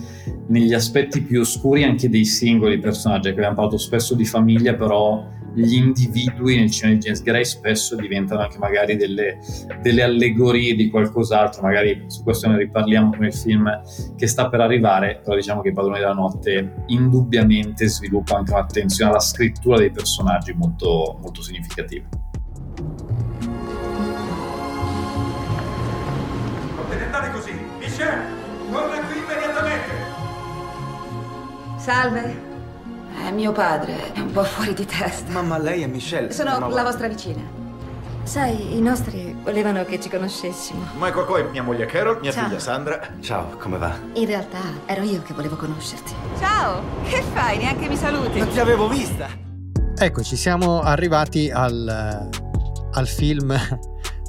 negli 0.47 0.73
aspetti 0.73 1.21
più 1.21 1.41
oscuri 1.41 1.85
anche 1.85 2.09
dei 2.09 2.25
singoli 2.25 2.79
personaggi, 2.79 3.25
che 3.25 3.35
abbiamo 3.35 3.57
parlato 3.57 3.77
spesso 3.77 4.15
di 4.15 4.25
famiglia, 4.25 4.75
però 4.75 5.41
gli 5.55 5.75
individui 5.75 6.57
nel 6.57 6.71
cinema 6.71 6.97
di 6.97 7.05
James 7.05 7.23
Gray 7.23 7.45
spesso 7.45 7.97
diventano 7.97 8.41
anche 8.41 8.59
magari 8.59 8.97
delle, 8.97 9.39
delle, 9.81 10.03
allegorie 10.03 10.75
di 10.75 10.89
qualcos'altro, 10.89 11.63
magari 11.63 12.05
su 12.07 12.23
questo 12.23 12.49
ne 12.49 12.57
riparliamo 12.59 13.15
con 13.15 13.25
il 13.25 13.35
film 13.35 13.71
che 14.17 14.27
sta 14.27 14.49
per 14.49 14.61
arrivare, 14.61 15.21
però 15.23 15.37
diciamo 15.37 15.61
che 15.61 15.69
i 15.69 15.73
Padroni 15.73 15.99
della 15.99 16.13
Notte 16.13 16.85
indubbiamente 16.87 17.89
sviluppa 17.89 18.37
anche 18.37 18.53
un'attenzione 18.53 19.11
alla 19.11 19.21
scrittura 19.21 19.79
dei 19.79 19.91
personaggi 19.91 20.53
molto, 20.53 21.19
molto 21.21 21.43
significativa. 21.43 22.07
Non 26.77 26.89
deve 26.89 27.05
andare 27.05 27.31
così! 27.33 27.53
Michel, 27.79 28.19
torna 28.71 29.01
qui 29.07 29.19
immediatamente! 29.19 29.91
Salve. 31.77 32.52
È 33.25 33.31
mio 33.31 33.53
padre, 33.53 34.13
è 34.13 34.19
un 34.19 34.33
po' 34.33 34.43
fuori 34.43 34.75
di 34.75 34.85
testa. 34.85 35.31
Mamma, 35.31 35.57
lei 35.57 35.83
è 35.83 35.87
Michelle. 35.87 36.33
Sono 36.33 36.59
Mamma... 36.59 36.75
la 36.75 36.83
vostra 36.83 37.07
vicina. 37.07 37.41
Sai, 38.25 38.77
i 38.77 38.81
nostri 38.83 39.33
volevano 39.45 39.85
che 39.85 40.01
ci 40.01 40.09
conoscessimo. 40.09 40.87
Michael 40.99 41.25
Coy, 41.27 41.49
mia 41.53 41.63
moglie 41.63 41.87
Carol, 41.87 42.19
mia 42.21 42.33
Ciao. 42.33 42.47
figlia 42.47 42.59
Sandra. 42.59 43.01
Ciao, 43.21 43.57
come 43.59 43.79
va? 43.79 43.93
In 44.15 44.27
realtà 44.27 44.59
ero 44.87 45.03
io 45.03 45.23
che 45.23 45.35
volevo 45.35 45.55
conoscerti. 45.55 46.13
Ciao, 46.41 46.83
che 47.09 47.23
fai? 47.33 47.59
Neanche 47.59 47.87
mi 47.87 47.97
saluti. 47.97 48.41
Non 48.41 48.49
ti 48.49 48.59
avevo 48.59 48.89
vista. 48.89 49.29
Eccoci, 49.97 50.35
siamo 50.35 50.81
arrivati 50.81 51.49
al, 51.49 52.29
al 52.91 53.07
film 53.07 53.57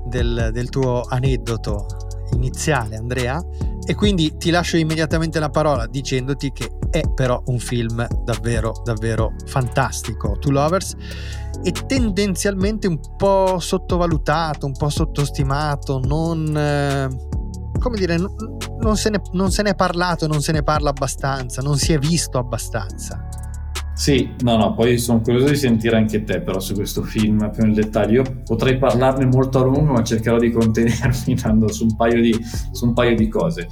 del, 0.05 0.50
del 0.53 0.69
tuo 0.69 1.03
aneddoto 1.09 1.88
iniziale, 2.33 2.95
Andrea, 2.97 3.41
e 3.85 3.95
quindi 3.95 4.37
ti 4.37 4.49
lascio 4.49 4.77
immediatamente 4.77 5.39
la 5.39 5.49
parola 5.49 5.87
dicendoti 5.87 6.51
che 6.51 6.71
è 6.89 7.01
però 7.13 7.41
un 7.47 7.59
film 7.59 8.05
davvero, 8.23 8.81
davvero 8.83 9.33
fantastico, 9.45 10.37
Two 10.39 10.51
Lovers, 10.51 10.95
e 11.63 11.71
tendenzialmente 11.71 12.87
un 12.87 12.99
po' 13.17 13.59
sottovalutato, 13.59 14.65
un 14.65 14.73
po' 14.73 14.89
sottostimato, 14.89 15.99
non... 15.99 16.55
Eh, 16.55 17.41
come 17.79 17.97
dire, 17.97 18.17
non 18.17 18.95
se, 18.95 19.09
ne, 19.09 19.21
non 19.31 19.51
se 19.51 19.61
ne 19.61 19.71
è 19.71 19.75
parlato, 19.75 20.27
non 20.27 20.41
se 20.41 20.51
ne 20.51 20.63
parla 20.63 20.89
abbastanza, 20.89 21.61
non 21.61 21.77
si 21.77 21.91
è 21.91 21.99
visto 21.99 22.37
abbastanza. 22.37 23.27
Sì, 23.95 24.33
no, 24.39 24.57
no, 24.57 24.73
poi 24.73 24.97
sono 24.97 25.21
curioso 25.21 25.50
di 25.50 25.55
sentire 25.55 25.95
anche 25.95 26.23
te 26.23 26.41
però 26.41 26.59
su 26.59 26.73
questo 26.73 27.03
film 27.03 27.50
più 27.51 27.63
nel 27.63 27.75
dettaglio. 27.75 28.23
Io 28.23 28.41
potrei 28.43 28.77
parlarne 28.77 29.25
molto 29.25 29.59
a 29.59 29.63
lungo, 29.63 29.93
ma 29.93 30.03
cercherò 30.03 30.38
di 30.39 30.51
contenermi 30.51 31.35
dando 31.41 31.71
su 31.71 31.85
un 31.85 31.95
paio 31.95 32.21
di, 32.21 32.35
un 32.81 32.93
paio 32.93 33.15
di 33.15 33.27
cose. 33.27 33.67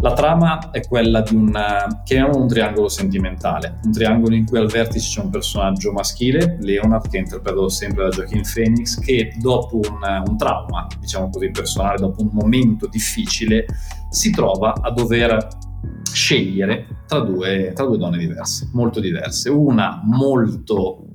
La 0.00 0.12
trama 0.12 0.70
è 0.70 0.80
quella 0.86 1.22
di 1.22 1.34
un, 1.34 1.50
chiamiamolo 2.04 2.42
un 2.42 2.48
triangolo 2.48 2.88
sentimentale, 2.88 3.78
un 3.84 3.92
triangolo 3.92 4.34
in 4.34 4.44
cui 4.44 4.58
al 4.58 4.66
vertice 4.66 5.08
c'è 5.08 5.24
un 5.24 5.30
personaggio 5.30 5.92
maschile, 5.92 6.58
Leonard, 6.60 7.08
che 7.08 7.16
è 7.16 7.20
interpretato 7.20 7.68
sempre 7.68 8.04
da 8.04 8.10
Joaquin 8.10 8.42
Phoenix, 8.42 8.98
che 8.98 9.32
dopo 9.38 9.76
un, 9.76 10.24
un 10.26 10.36
trauma, 10.36 10.86
diciamo 11.00 11.30
così, 11.30 11.50
personale, 11.50 11.98
dopo 11.98 12.20
un 12.20 12.30
momento 12.32 12.86
difficile, 12.86 13.66
si 14.10 14.30
trova 14.30 14.74
a 14.80 14.90
dover 14.90 15.48
scegliere 16.24 17.02
tra 17.06 17.20
due, 17.20 17.72
tra 17.74 17.84
due 17.84 17.98
donne 17.98 18.16
diverse, 18.16 18.70
molto 18.72 18.98
diverse. 18.98 19.50
Una 19.50 20.00
molto 20.02 21.08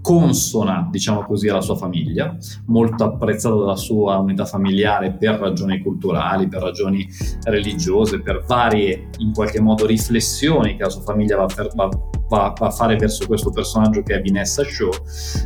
consona, 0.00 0.88
diciamo 0.90 1.24
così, 1.24 1.48
alla 1.48 1.60
sua 1.60 1.74
famiglia, 1.74 2.36
molto 2.66 3.02
apprezzata 3.04 3.56
dalla 3.56 3.76
sua 3.76 4.18
unità 4.18 4.44
familiare 4.44 5.12
per 5.12 5.40
ragioni 5.40 5.80
culturali, 5.80 6.46
per 6.46 6.62
ragioni 6.62 7.06
religiose, 7.42 8.22
per 8.22 8.44
varie, 8.46 9.08
in 9.18 9.32
qualche 9.32 9.60
modo, 9.60 9.86
riflessioni 9.86 10.76
che 10.76 10.84
la 10.84 10.88
sua 10.88 11.02
famiglia 11.02 11.36
va, 11.36 11.46
per, 11.46 11.70
va, 11.74 11.88
va, 12.30 12.54
va 12.56 12.66
a 12.68 12.70
fare 12.70 12.96
verso 12.96 13.26
questo 13.26 13.50
personaggio 13.50 14.02
che 14.02 14.14
è 14.14 14.22
Vanessa 14.22 14.62
Shaw. 14.64 14.90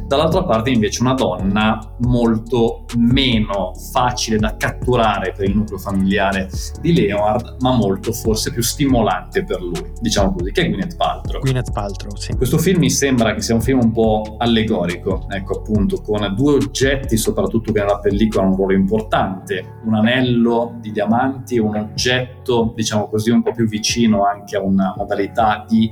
Dall'altra 0.06 0.44
parte 0.44 0.70
invece 0.70 1.00
una 1.00 1.14
donna 1.14 1.78
molto 2.00 2.84
meno 2.96 3.72
facile 3.92 4.36
da 4.36 4.56
catturare 4.56 5.32
per 5.32 5.48
il 5.48 5.56
nucleo 5.56 5.78
familiare 5.78 6.48
di 6.80 6.94
Leonard, 6.94 7.56
ma 7.60 7.72
molto 7.72 8.12
forse 8.12 8.52
più 8.52 8.62
stimolante 8.62 9.44
per 9.44 9.60
lui, 9.60 9.92
diciamo 10.00 10.32
così, 10.32 10.52
che 10.52 10.62
è 10.62 10.68
Gwyneth 10.68 10.96
Paltrow. 10.96 11.40
Gwyneth 11.40 11.72
Paltrow, 11.72 12.14
sì. 12.16 12.36
Questo 12.36 12.58
film 12.58 12.80
mi 12.80 12.90
sembra 12.90 13.34
che 13.34 13.40
sia 13.40 13.54
un 13.54 13.62
film 13.62 13.80
un 13.80 13.92
po' 13.92 14.36
allegorico, 14.38 15.26
ecco 15.30 15.58
appunto, 15.58 16.00
con 16.02 16.32
due 16.36 16.54
oggetti 16.54 17.16
soprattutto 17.16 17.72
che 17.72 17.80
nella 17.80 17.98
pellicola 17.98 18.42
hanno 18.42 18.52
un 18.52 18.56
ruolo 18.58 18.74
importante, 18.74 19.78
un 19.84 19.94
anello 19.94 20.76
di 20.80 20.92
diamanti 20.92 21.56
e 21.56 21.60
un 21.60 21.76
oggetto, 21.76 22.72
diciamo 22.76 23.08
così, 23.08 23.30
un 23.30 23.42
po' 23.42 23.52
più 23.52 23.66
vicino 23.66 24.24
anche 24.26 24.56
a 24.56 24.60
una 24.60 24.92
modalità 24.96 25.64
di 25.66 25.90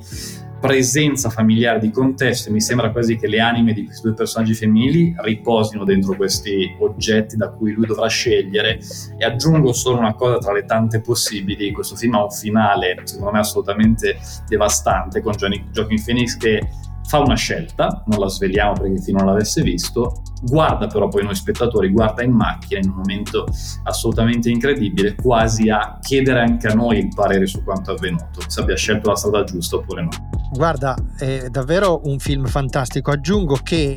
presenza 0.63 1.29
familiare 1.29 1.81
di 1.81 1.91
contesto 1.91 2.49
e 2.49 2.53
mi 2.53 2.61
sembra 2.61 2.93
quasi 2.93 3.17
che 3.17 3.27
le 3.27 3.41
anime 3.41 3.73
di 3.73 3.85
questi 3.85 4.03
due 4.07 4.15
personaggi 4.15 4.55
femminili 4.55 5.13
riposino 5.19 5.83
dentro 5.83 6.15
questi 6.15 6.77
oggetti 6.79 7.37
da 7.37 7.51
cui 7.51 7.73
lui 7.73 7.87
dovrà 7.87 8.07
scegliere 8.07 8.79
e 9.19 9.25
aggiungo 9.25 9.73
solo 9.73 9.99
una 9.99 10.15
cosa 10.15 10.39
tra 10.39 10.53
le 10.53 10.65
tante 10.65 11.01
possibili 11.01 11.73
questo 11.73 11.97
film 11.97 12.15
ha 12.15 12.23
un 12.23 12.31
finale 12.31 13.01
secondo 13.03 13.33
me 13.33 13.41
assolutamente 13.41 14.17
devastante 14.47 15.21
con 15.21 15.35
Joaquin 15.73 16.01
Phoenix 16.05 16.37
che 16.37 16.61
fa 17.05 17.19
una 17.19 17.35
scelta, 17.35 18.05
non 18.07 18.21
la 18.21 18.29
sveliamo 18.29 18.73
perché 18.75 19.01
chi 19.01 19.13
non 19.13 19.27
l'avesse 19.27 19.61
visto, 19.61 20.23
guarda 20.43 20.87
però 20.87 21.09
poi 21.09 21.25
noi 21.25 21.35
spettatori, 21.35 21.91
guarda 21.91 22.23
in 22.23 22.31
macchina 22.31 22.81
in 22.81 22.89
un 22.89 22.97
momento 22.97 23.47
assolutamente 23.83 24.49
incredibile, 24.49 25.17
quasi 25.17 25.69
a 25.69 25.99
chiedere 26.01 26.41
anche 26.41 26.69
a 26.69 26.75
noi 26.75 26.99
il 26.99 27.09
parere 27.15 27.47
su 27.47 27.65
quanto 27.65 27.91
avvenuto, 27.91 28.41
se 28.47 28.61
abbia 28.61 28.77
scelto 28.77 29.11
la 29.11 29.17
strada 29.17 29.45
giusta 29.45 29.77
oppure 29.77 30.03
no. 30.03 30.42
Guarda, 30.53 30.95
è 31.17 31.49
davvero 31.49 32.03
un 32.05 32.19
film 32.19 32.47
fantastico. 32.47 33.11
Aggiungo 33.11 33.59
che 33.63 33.97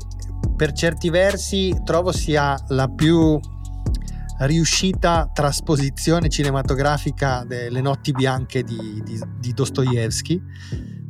per 0.56 0.72
certi 0.72 1.10
versi 1.10 1.76
trovo 1.84 2.12
sia 2.12 2.58
la 2.70 2.88
più 2.88 3.38
riuscita 4.40 5.30
trasposizione 5.34 6.30
cinematografica 6.30 7.44
delle 7.46 7.82
notti 7.82 8.12
bianche 8.12 8.64
di, 8.64 9.02
di, 9.04 9.22
di 9.40 9.54
Dostoevsky 9.54 10.42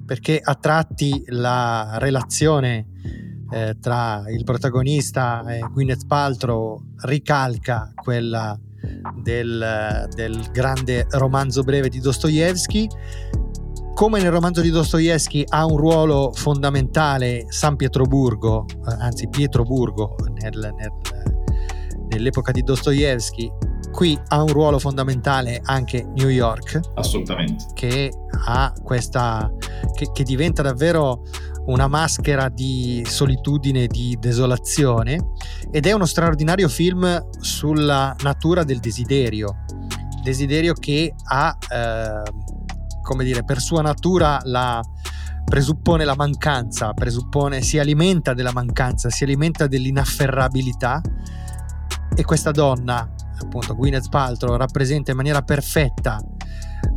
perché 0.05 0.39
a 0.41 0.53
tratti 0.55 1.23
la 1.27 1.97
relazione 1.97 2.87
eh, 3.51 3.77
tra 3.79 4.23
il 4.27 4.43
protagonista 4.43 5.43
e 5.47 5.59
Gwyneth 5.71 6.05
Paltrow 6.05 6.81
ricalca 7.01 7.91
quella 7.95 8.57
del, 9.21 10.07
del 10.13 10.49
grande 10.51 11.07
romanzo 11.11 11.63
breve 11.63 11.89
di 11.89 11.99
Dostoevsky. 11.99 12.87
Come 13.95 14.19
nel 14.19 14.29
romanzo 14.29 14.59
di 14.59 14.71
Dostoevsky 14.71 15.45
ha 15.47 15.65
un 15.65 15.77
ruolo 15.77 16.33
fondamentale 16.33 17.45
San 17.47 17.77
Pietroburgo, 17.77 18.65
eh, 18.67 18.95
anzi 18.99 19.29
Pietroburgo 19.29 20.17
nel, 20.33 20.73
nel, 20.75 20.91
nell'epoca 22.09 22.51
di 22.51 22.61
Dostoevsky, 22.61 23.49
qui 23.93 24.19
ha 24.27 24.41
un 24.41 24.49
ruolo 24.49 24.79
fondamentale 24.79 25.61
anche 25.63 26.05
New 26.13 26.27
York. 26.27 26.77
Assolutamente. 26.95 27.67
Che 27.73 28.11
ha 28.47 28.73
questa. 28.83 29.49
che, 29.93 30.11
che 30.11 30.23
diventa 30.23 30.61
davvero 30.61 31.21
una 31.67 31.87
maschera 31.87 32.49
di 32.49 33.01
solitudine, 33.07 33.87
di 33.87 34.17
desolazione 34.19 35.31
ed 35.71 35.85
è 35.85 35.93
uno 35.93 36.05
straordinario 36.05 36.67
film 36.67 37.29
sulla 37.39 38.13
natura 38.23 38.65
del 38.65 38.79
desiderio, 38.79 39.63
desiderio 40.21 40.73
che 40.73 41.13
ha, 41.29 41.57
eh, 41.69 42.23
come 43.05 43.23
dire, 43.23 43.43
per 43.43 43.59
sua 43.59 43.81
natura 43.81 44.39
la 44.43 44.81
presuppone 45.45 46.03
la 46.03 46.15
mancanza, 46.15 46.91
presuppone, 46.93 47.61
si 47.61 47.77
alimenta 47.77 48.33
della 48.33 48.51
mancanza, 48.51 49.11
si 49.11 49.23
alimenta 49.23 49.67
dell'inafferrabilità. 49.67 51.01
E 52.15 52.23
questa 52.23 52.51
donna 52.51 53.07
appunto 53.39 53.75
Gwyneth 53.75 54.09
Paltrow 54.09 54.55
rappresenta 54.55 55.11
in 55.11 55.17
maniera 55.17 55.41
perfetta 55.43 56.19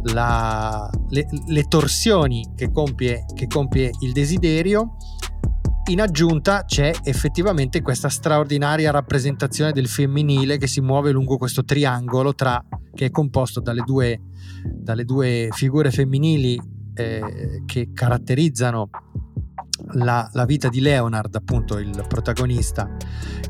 la, 0.05 0.89
le, 1.09 1.27
le, 1.47 1.65
torsioni 1.65 2.53
che 2.55 2.71
compie, 2.71 3.27
che 3.35 3.47
compie 3.47 3.91
il 4.01 4.13
desiderio 4.13 4.97
in 5.89 6.01
aggiunta 6.03 6.65
c'è 6.65 6.93
effettivamente 7.03 7.81
questa 7.81 8.09
straordinaria 8.09 8.91
rappresentazione 8.91 9.73
del 9.73 9.89
femminile 9.89 10.59
che 10.59 10.67
si 10.67 10.81
muove 10.81 11.13
lungo 11.13 11.39
questo 11.39 11.65
triangolo 11.65 12.35
tra, 12.35 12.63
che 12.95 13.07
è 13.07 13.11
composto 13.11 13.61
dalle 13.61 13.83
due, 13.83 14.21
dalle 14.65 15.05
due 15.05 15.49
figure 15.53 15.91
femminili 15.91 16.61
eh, 16.95 17.63
che 17.65 17.91
caratterizzano 17.95 18.91
la, 19.93 20.29
la, 20.33 20.45
vita 20.45 20.69
di 20.69 20.81
Leonard, 20.81 21.35
appunto 21.35 21.79
il 21.79 22.05
protagonista, 22.09 22.89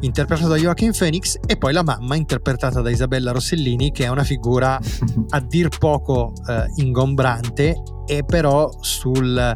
interpretato 0.01 0.49
da 0.49 0.57
Joaquin 0.57 0.93
Phoenix, 0.97 1.37
e 1.47 1.57
poi 1.57 1.73
la 1.73 1.83
mamma, 1.83 2.17
interpretata 2.17 2.81
da 2.81 2.91
Isabella 2.91 3.33
Rossellini, 3.33 3.93
che 3.93 4.05
è 4.05 4.09
una 4.09 4.25
figura 4.25 4.79
a 5.31 5.41
dir 5.41 5.69
poco 5.79 6.33
eh, 6.49 6.71
ingombrante, 6.77 7.83
e 8.07 8.25
però 8.25 8.71
sul, 8.81 9.55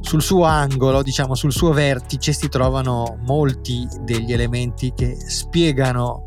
sul 0.00 0.22
suo 0.22 0.44
angolo, 0.44 1.02
diciamo 1.02 1.34
sul 1.34 1.52
suo 1.52 1.72
vertice, 1.72 2.32
si 2.32 2.48
trovano 2.48 3.18
molti 3.26 3.86
degli 4.02 4.32
elementi 4.32 4.92
che 4.94 5.14
spiegano 5.18 6.24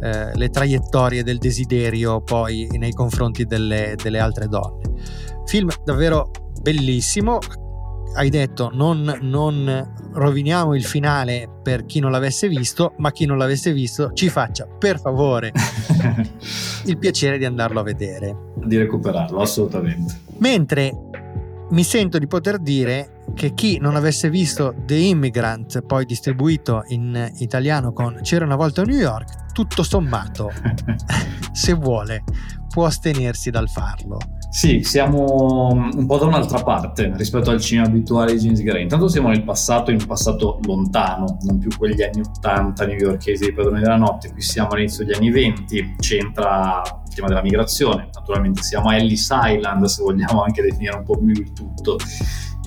eh, 0.00 0.36
le 0.36 0.50
traiettorie 0.50 1.22
del 1.22 1.38
desiderio 1.38 2.22
poi 2.22 2.68
nei 2.72 2.92
confronti 2.92 3.44
delle, 3.44 3.94
delle 4.02 4.18
altre 4.18 4.48
donne. 4.48 4.90
Film 5.46 5.70
davvero 5.84 6.30
bellissimo, 6.60 7.38
hai 8.14 8.30
detto 8.30 8.70
non, 8.72 9.18
non, 9.22 10.10
roviniamo 10.12 10.74
il 10.74 10.84
finale 10.84 11.48
per 11.62 11.86
chi 11.86 12.00
non 12.00 12.10
l'avesse 12.10 12.48
visto, 12.48 12.94
ma 12.98 13.10
chi 13.10 13.24
non 13.24 13.38
l'avesse 13.38 13.72
visto 13.72 14.12
ci 14.12 14.28
faccia 14.28 14.66
per 14.66 15.00
favore 15.00 15.52
il 16.84 16.98
piacere 16.98 17.38
di 17.38 17.44
andarlo 17.44 17.80
a 17.80 17.82
vedere. 17.82 18.36
Di 18.56 18.76
recuperarlo, 18.76 19.40
assolutamente. 19.40 20.20
Mentre 20.38 20.92
mi 21.70 21.84
sento 21.84 22.18
di 22.18 22.26
poter 22.26 22.58
dire 22.58 23.22
che 23.34 23.54
chi 23.54 23.78
non 23.78 23.96
avesse 23.96 24.28
visto 24.28 24.74
The 24.84 24.96
Immigrant, 24.96 25.80
poi 25.82 26.04
distribuito 26.04 26.82
in 26.88 27.32
italiano 27.38 27.92
con 27.92 28.18
C'era 28.22 28.44
una 28.44 28.56
volta 28.56 28.82
a 28.82 28.84
New 28.84 28.98
York, 28.98 29.52
tutto 29.52 29.82
sommato, 29.82 30.50
se 31.52 31.72
vuole, 31.72 32.24
può 32.68 32.84
astenersi 32.84 33.50
dal 33.50 33.68
farlo. 33.68 34.18
Sì, 34.52 34.82
siamo 34.82 35.68
un 35.72 36.04
po' 36.04 36.18
da 36.18 36.26
un'altra 36.26 36.62
parte 36.62 37.10
rispetto 37.16 37.48
al 37.48 37.58
cinema 37.58 37.86
abituale 37.86 38.34
di 38.34 38.38
James 38.38 38.60
Gray. 38.60 38.82
Intanto 38.82 39.08
siamo 39.08 39.28
nel 39.28 39.44
passato, 39.44 39.90
in 39.90 39.96
un 39.98 40.06
passato 40.06 40.60
lontano, 40.64 41.38
non 41.44 41.58
più 41.58 41.70
quegli 41.78 42.02
anni 42.02 42.20
80 42.20 42.84
newyorkesi 42.84 43.44
dei 43.44 43.54
padroni 43.54 43.80
della 43.80 43.96
notte. 43.96 44.30
Qui 44.30 44.42
siamo 44.42 44.68
all'inizio 44.72 45.06
degli 45.06 45.14
anni 45.14 45.30
20, 45.30 45.94
c'entra 45.98 46.82
il 46.84 47.14
tema 47.14 47.28
della 47.28 47.40
migrazione. 47.40 48.10
Naturalmente 48.12 48.60
siamo 48.60 48.90
a 48.90 48.96
Ellis 48.96 49.26
Island, 49.32 49.84
se 49.86 50.02
vogliamo 50.02 50.42
anche 50.42 50.60
definire 50.60 50.96
un 50.98 51.04
po' 51.04 51.16
più 51.16 51.30
il 51.30 51.50
tutto. 51.54 51.96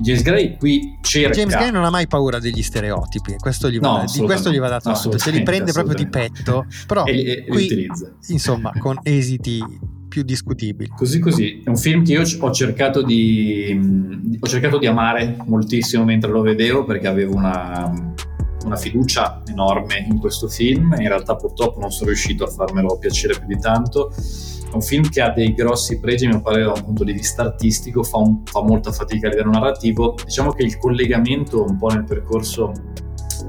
James 0.02 0.24
Gray 0.24 0.58
qui 0.58 0.98
cerca. 1.02 1.36
James 1.36 1.54
Gray 1.54 1.70
non 1.70 1.84
ha 1.84 1.92
mai 1.92 2.08
paura 2.08 2.40
degli 2.40 2.64
stereotipi, 2.64 3.36
questo 3.38 3.70
gli 3.70 3.78
va, 3.78 4.00
no, 4.00 4.04
di 4.12 4.22
questo 4.22 4.52
gli 4.52 4.58
va 4.58 4.70
dato 4.70 4.90
atto, 4.90 5.20
se 5.20 5.30
li 5.30 5.44
prende 5.44 5.72
proprio 5.72 5.94
di 5.94 6.08
petto, 6.08 6.66
però 6.88 7.04
e, 7.06 7.44
e, 7.44 7.46
qui, 7.46 7.66
utilizza. 7.66 8.12
insomma, 8.30 8.72
con 8.80 8.98
esiti 9.04 9.94
più 10.16 10.24
discutibili. 10.24 10.90
Così 10.96 11.20
così, 11.20 11.62
è 11.62 11.68
un 11.68 11.76
film 11.76 12.06
che 12.06 12.14
io 12.14 12.22
ho 12.22 12.52
cercato 12.52 13.02
di, 13.02 14.38
ho 14.40 14.48
cercato 14.48 14.78
di 14.78 14.88
amare 14.88 15.36
moltissimo 15.46 16.06
mentre 16.06 16.32
lo 16.32 16.40
vedevo 16.42 16.86
perché 16.86 17.08
avevo 17.08 17.36
una, 17.36 18.16
una 18.64 18.76
fiducia 18.78 19.44
enorme 19.46 20.06
in 20.10 20.18
questo 20.18 20.48
film 20.48 20.96
in 20.98 21.10
realtà 21.10 21.36
purtroppo 21.36 21.82
non 21.82 21.92
sono 21.92 22.12
riuscito 22.12 22.46
a 22.46 22.48
farmelo 22.48 22.98
piacere 22.98 23.38
più 23.38 23.46
di 23.46 23.60
tanto. 23.60 24.10
È 24.10 24.74
un 24.74 24.82
film 24.82 25.10
che 25.10 25.20
ha 25.20 25.32
dei 25.32 25.54
grossi 25.54 26.00
pregi, 26.00 26.28
a 26.28 26.30
mio 26.30 26.42
parere, 26.42 26.64
da 26.64 26.72
un 26.72 26.84
punto 26.86 27.04
di 27.04 27.12
vista 27.12 27.42
artistico, 27.42 28.02
fa, 28.02 28.18
un, 28.18 28.46
fa 28.46 28.62
molta 28.62 28.94
fatica 28.94 29.28
a 29.28 29.32
livello 29.32 29.52
narrativo. 29.52 30.16
Diciamo 30.24 30.54
che 30.54 30.64
il 30.64 30.78
collegamento 30.78 31.62
un 31.62 31.78
po' 31.78 31.90
nel 31.90 32.06
percorso 32.06 32.72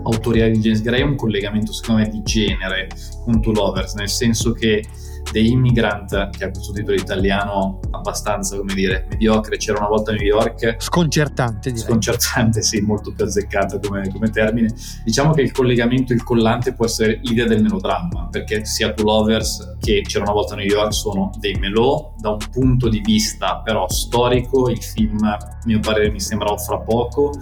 autoriale 0.03 0.51
di 0.51 0.59
James 0.59 0.83
Gray 0.83 1.01
è 1.01 1.05
un 1.05 1.15
collegamento 1.15 1.73
secondo 1.73 2.03
me 2.03 2.09
di 2.09 2.23
genere 2.25 2.89
con 3.23 3.41
To 3.41 3.53
Lovers, 3.53 3.95
nel 3.95 4.09
senso 4.09 4.51
che 4.51 4.83
The 5.31 5.41
Immigrant, 5.41 6.31
che 6.31 6.45
ha 6.45 6.51
questo 6.51 6.73
titolo 6.73 6.97
italiano 6.97 7.81
abbastanza, 7.91 8.57
come 8.57 8.75
dire, 8.75 9.07
mediocre, 9.11 9.57
c'era 9.57 9.79
una 9.79 9.89
volta 9.89 10.13
a 10.13 10.15
New 10.15 10.25
York. 10.25 10.77
Sconcertante, 10.79 11.71
direi. 11.71 11.87
Sconcertante, 11.87 12.63
sì, 12.63 12.81
molto 12.81 13.13
più 13.13 13.25
azzeccato 13.25 13.79
come, 13.81 14.09
come 14.11 14.31
termine. 14.31 14.73
Diciamo 15.05 15.33
che 15.33 15.43
il 15.43 15.53
collegamento, 15.53 16.13
il 16.13 16.23
collante 16.23 16.73
può 16.73 16.85
essere 16.87 17.21
l'idea 17.23 17.47
del 17.47 17.63
melodramma, 17.63 18.29
perché 18.31 18.65
sia 18.65 18.93
Two 18.93 19.05
Lovers 19.05 19.77
che 19.81 20.03
c'era 20.07 20.25
una 20.25 20.33
volta 20.33 20.55
a 20.55 20.57
New 20.57 20.67
York 20.67 20.93
sono 20.93 21.31
dei 21.39 21.55
melò, 21.55 22.15
da 22.19 22.31
un 22.31 22.39
punto 22.51 22.89
di 22.89 23.01
vista 23.01 23.61
però 23.63 23.89
storico, 23.89 24.69
il 24.69 24.83
film, 24.83 25.23
a 25.25 25.39
mio 25.65 25.81
parere, 25.81 26.11
mi 26.11 26.21
sembra 26.21 26.51
offra 26.51 26.79
poco, 26.79 27.33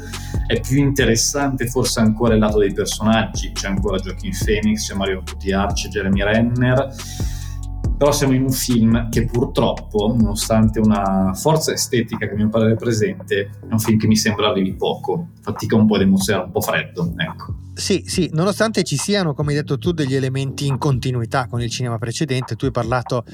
è 0.46 0.60
più 0.60 0.78
interessante 0.78 1.66
forse 1.66 2.00
ancora 2.00 2.34
il 2.34 2.40
lato 2.40 2.58
dei 2.58 2.72
personaggi, 2.72 3.52
c'è 3.52 3.68
ancora 3.68 3.98
Joaquin 3.98 4.32
Phoenix, 4.44 4.86
c'è 4.86 4.94
Mario 4.94 5.22
Cotillard, 5.24 5.74
c'è 5.74 5.88
Jeremy 5.88 6.22
Renner, 6.22 6.94
però 8.04 8.14
siamo 8.14 8.34
in 8.34 8.42
un 8.42 8.52
film 8.52 9.08
che 9.08 9.24
purtroppo, 9.24 10.14
nonostante 10.14 10.78
una 10.78 11.32
forza 11.32 11.72
estetica 11.72 12.26
che 12.26 12.32
a 12.32 12.36
mio 12.36 12.50
parere 12.50 12.74
è 12.74 12.76
presente, 12.76 13.50
è 13.66 13.72
un 13.72 13.78
film 13.78 13.98
che 13.98 14.06
mi 14.06 14.14
sembra 14.14 14.50
arrivi 14.50 14.74
poco, 14.74 15.28
fatica 15.40 15.74
un 15.76 15.86
po' 15.86 15.94
ad 15.94 16.02
emozionare, 16.02 16.44
un 16.44 16.52
po' 16.52 16.60
freddo, 16.60 17.14
ecco. 17.16 17.54
Sì, 17.72 18.04
sì, 18.06 18.28
nonostante 18.34 18.82
ci 18.82 18.98
siano, 18.98 19.32
come 19.32 19.52
hai 19.52 19.56
detto 19.56 19.78
tu, 19.78 19.92
degli 19.92 20.14
elementi 20.14 20.66
in 20.66 20.76
continuità 20.76 21.46
con 21.46 21.62
il 21.62 21.70
cinema 21.70 21.96
precedente, 21.96 22.56
tu 22.56 22.66
hai 22.66 22.72
parlato 22.72 23.24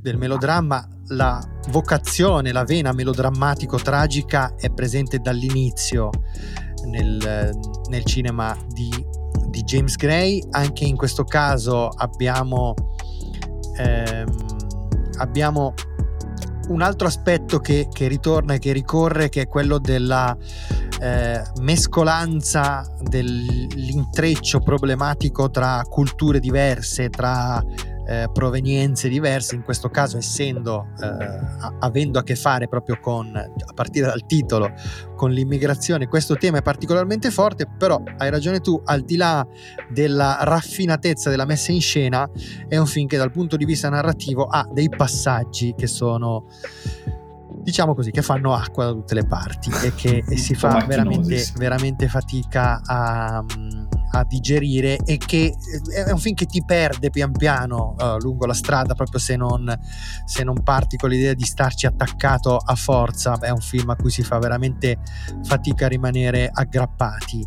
del 0.00 0.16
melodramma, 0.16 0.84
la 1.10 1.40
vocazione, 1.68 2.50
la 2.50 2.64
vena 2.64 2.90
melodrammatico-tragica 2.92 4.56
è 4.56 4.72
presente 4.72 5.20
dall'inizio 5.20 6.10
nel, 6.88 7.56
nel 7.90 8.04
cinema 8.04 8.56
di, 8.66 8.90
di 9.50 9.62
James 9.62 9.94
Gray, 9.94 10.42
anche 10.50 10.84
in 10.84 10.96
questo 10.96 11.22
caso 11.22 11.86
abbiamo 11.90 12.74
ehm, 13.76 14.26
abbiamo 15.18 15.74
un 16.68 16.82
altro 16.82 17.06
aspetto 17.06 17.60
che, 17.60 17.88
che, 17.92 18.08
ritorna 18.08 18.54
e 18.54 18.58
che 18.58 18.72
ricorre, 18.72 19.28
che 19.28 19.42
è 19.42 19.46
quello 19.46 19.78
della 19.78 20.36
eh, 21.00 21.42
mescolanza 21.60 22.90
dell'intreccio 23.00 24.60
problematico 24.60 25.50
tra 25.50 25.82
culture 25.88 26.40
diverse, 26.40 27.08
tra 27.08 27.62
eh, 28.06 28.28
provenienze 28.32 29.08
diverse, 29.08 29.54
in 29.54 29.62
questo 29.62 29.88
caso 29.88 30.16
essendo, 30.16 30.88
eh, 31.00 31.68
avendo 31.80 32.18
a 32.18 32.22
che 32.22 32.36
fare 32.36 32.68
proprio 32.68 32.98
con, 33.00 33.34
a 33.34 33.72
partire 33.74 34.06
dal 34.06 34.24
titolo, 34.26 34.72
con 35.16 35.30
l'immigrazione, 35.30 36.06
questo 36.06 36.36
tema 36.36 36.58
è 36.58 36.62
particolarmente 36.62 37.30
forte, 37.30 37.66
però 37.66 38.00
hai 38.18 38.30
ragione 38.30 38.60
tu, 38.60 38.80
al 38.84 39.02
di 39.02 39.16
là 39.16 39.46
della 39.88 40.38
raffinatezza 40.42 41.30
della 41.30 41.44
messa 41.44 41.72
in 41.72 41.80
scena, 41.80 42.28
è 42.68 42.76
un 42.76 42.86
film 42.86 43.06
che 43.06 43.16
dal 43.16 43.32
punto 43.32 43.56
di 43.56 43.64
vista 43.64 43.88
narrativo 43.88 44.44
ha 44.44 44.68
dei 44.72 44.88
passaggi 44.88 45.74
che 45.76 45.86
sono 45.86 46.46
diciamo 47.66 47.96
così, 47.96 48.12
che 48.12 48.22
fanno 48.22 48.54
acqua 48.54 48.84
da 48.84 48.92
tutte 48.92 49.14
le 49.14 49.26
parti 49.26 49.70
e 49.82 49.92
che 49.96 50.22
e 50.24 50.36
si 50.38 50.54
fa 50.54 50.84
veramente, 50.86 51.44
veramente 51.56 52.06
fatica 52.06 52.80
a, 52.84 53.44
a, 54.10 54.24
digerire 54.24 54.96
e 55.04 55.18
che 55.18 55.54
è 55.94 56.10
un 56.10 56.18
film 56.18 56.34
che 56.34 56.46
ti 56.46 56.64
perde 56.64 57.10
pian 57.10 57.32
piano 57.32 57.94
uh, 57.98 58.18
lungo 58.18 58.46
la 58.46 58.54
strada 58.54 58.94
proprio 58.94 59.20
se 59.20 59.36
non, 59.36 59.72
se 60.24 60.44
non 60.44 60.62
parti 60.62 60.96
con 60.96 61.10
l'idea 61.10 61.34
di 61.34 61.44
starci 61.44 61.86
attaccato 61.86 62.56
a 62.56 62.74
forza, 62.74 63.38
è 63.38 63.50
un 63.50 63.60
film 63.60 63.90
a 63.90 63.96
cui 63.96 64.10
si 64.10 64.22
fa 64.22 64.38
veramente 64.38 64.98
fatica 65.44 65.86
a 65.86 65.88
rimanere 65.88 66.50
aggrappati. 66.52 67.46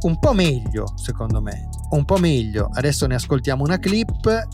Un 0.00 0.18
po' 0.18 0.32
meglio 0.32 0.92
secondo 0.96 1.40
me. 1.40 1.68
Un 1.90 2.04
po' 2.04 2.18
meglio. 2.18 2.68
Adesso 2.72 3.06
ne 3.06 3.16
ascoltiamo 3.16 3.64
una 3.64 3.78
clip 3.78 4.46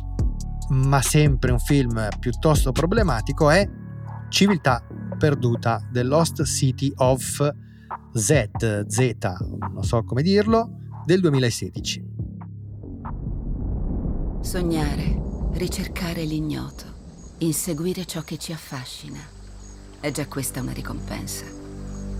ma 0.71 1.03
sempre 1.03 1.53
un 1.53 1.59
film 1.59 2.09
piuttosto 2.19 2.73
problematico 2.73 3.51
è 3.51 3.69
Civiltà 4.35 4.85
perduta 5.19 5.81
The 5.93 6.03
Lost 6.03 6.43
City 6.45 6.93
of 6.97 7.55
Z, 8.13 8.87
Z, 8.87 9.17
non 9.73 9.83
so 9.83 10.03
come 10.03 10.23
dirlo, 10.23 10.84
del 11.05 11.21
2016. 11.21 12.03
Sognare, 14.41 15.21
ricercare 15.53 16.25
l'ignoto, 16.25 16.85
inseguire 17.39 18.07
ciò 18.07 18.23
che 18.23 18.39
ci 18.39 18.53
affascina. 18.53 19.21
È 20.01 20.11
già 20.11 20.27
questa 20.27 20.63
una 20.63 20.73
ricompensa. 20.73 21.45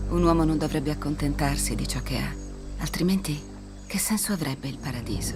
Un 0.09 0.23
uomo 0.23 0.43
non 0.43 0.59
dovrebbe 0.59 0.91
accontentarsi 0.91 1.73
di 1.75 1.87
ciò 1.87 2.01
che 2.01 2.17
ha, 2.17 2.31
altrimenti 2.77 3.41
che 3.87 3.97
senso 3.97 4.33
avrebbe 4.33 4.67
il 4.67 4.77
paradiso? 4.77 5.33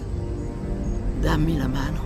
Dammi 1.18 1.56
la 1.58 1.68
mano. 1.68 2.02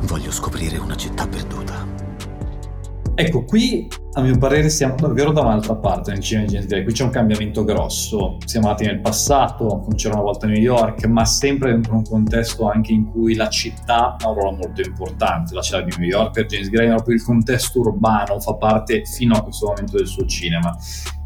Voglio 0.00 0.32
scoprire 0.32 0.78
una 0.78 0.96
città 0.96 1.28
perduta. 1.28 1.86
Ecco, 3.14 3.44
qui 3.44 3.88
a 4.14 4.20
mio 4.20 4.36
parere 4.36 4.68
siamo 4.68 4.94
davvero 4.96 5.32
da 5.32 5.40
un'altra 5.40 5.74
parte 5.74 6.12
nel 6.12 6.20
cinema 6.20 6.46
di 6.46 6.66
Gray. 6.66 6.84
Qui 6.84 6.92
c'è 6.92 7.04
un 7.04 7.10
cambiamento 7.10 7.64
grosso. 7.64 8.36
Siamo 8.44 8.66
andati 8.66 8.84
nel 8.84 9.00
passato, 9.00 9.86
c'era 9.94 10.14
una 10.14 10.24
volta 10.24 10.46
New 10.46 10.60
York, 10.60 11.06
ma 11.06 11.24
sempre 11.24 11.70
dentro 11.70 11.94
un 11.94 12.04
contesto 12.04 12.68
anche 12.68 12.92
in 12.92 13.10
cui 13.10 13.34
la 13.34 13.48
città 13.48 14.16
ha 14.18 14.28
un 14.28 14.34
ruolo 14.34 14.56
molto 14.56 14.82
importante. 14.82 15.54
La 15.54 15.62
città 15.62 15.80
di 15.80 15.94
New 15.96 16.06
York 16.06 16.32
per 16.32 16.46
James 16.46 16.68
Gray 16.68 16.88
proprio 16.88 17.14
il 17.14 17.24
contesto 17.24 17.80
urbano, 17.80 18.38
fa 18.38 18.54
parte 18.54 19.04
fino 19.06 19.34
a 19.34 19.42
questo 19.42 19.68
momento 19.68 19.96
del 19.96 20.06
suo 20.06 20.26
cinema. 20.26 20.76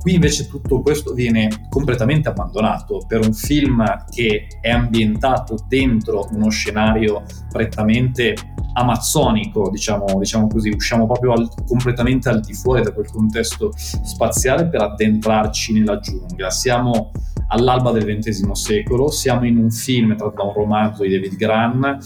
Qui 0.07 0.15
invece 0.15 0.47
tutto 0.47 0.83
questo 0.83 1.15
viene 1.15 1.67
completamente 1.69 2.29
abbandonato 2.29 3.03
per 3.09 3.27
un 3.27 3.35
film 3.35 3.85
che 4.09 4.47
è 4.61 4.71
ambientato 4.71 5.57
dentro 5.67 6.29
uno 6.31 6.49
scenario 6.49 7.25
prettamente 7.51 8.37
amazzonico, 8.75 9.69
diciamo, 9.69 10.17
diciamo 10.17 10.47
così, 10.47 10.69
usciamo 10.69 11.07
proprio 11.07 11.33
al, 11.33 11.51
completamente 11.67 12.29
al 12.29 12.39
di 12.39 12.55
fuori 12.55 12.83
da 12.83 12.93
quel 12.93 13.11
contesto 13.11 13.73
spaziale 13.75 14.69
per 14.69 14.83
addentrarci 14.83 15.73
nella 15.73 15.99
giungla. 15.99 16.51
Siamo 16.51 17.11
all'alba 17.49 17.91
del 17.91 18.05
XX 18.05 18.53
secolo, 18.53 19.11
siamo 19.11 19.45
in 19.45 19.57
un 19.57 19.73
film 19.73 20.17
tratto 20.17 20.37
da 20.37 20.45
un 20.45 20.53
romanzo 20.53 21.03
di 21.03 21.11
David 21.11 21.35
Gran 21.35 21.99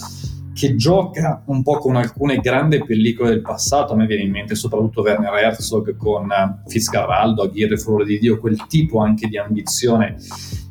che 0.61 0.77
gioca 0.77 1.43
un 1.47 1.63
po' 1.63 1.79
con 1.79 1.97
alcune 1.97 2.37
grandi 2.37 2.85
pellicole 2.85 3.31
del 3.31 3.41
passato, 3.41 3.95
a 3.95 3.97
me 3.97 4.05
viene 4.05 4.25
in 4.25 4.31
mente 4.31 4.55
soprattutto 4.55 5.01
Werner 5.01 5.33
Herzog 5.33 5.97
con 5.97 6.31
eh, 6.31 6.61
Fitzcarraldo, 6.67 7.45
Aguirre, 7.45 7.79
Furore 7.79 8.05
di 8.05 8.19
Dio, 8.19 8.39
quel 8.39 8.67
tipo 8.67 8.99
anche 8.99 9.27
di 9.27 9.39
ambizione 9.39 10.17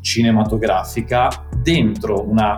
cinematografica 0.02 1.48
dentro 1.64 2.24
una 2.30 2.56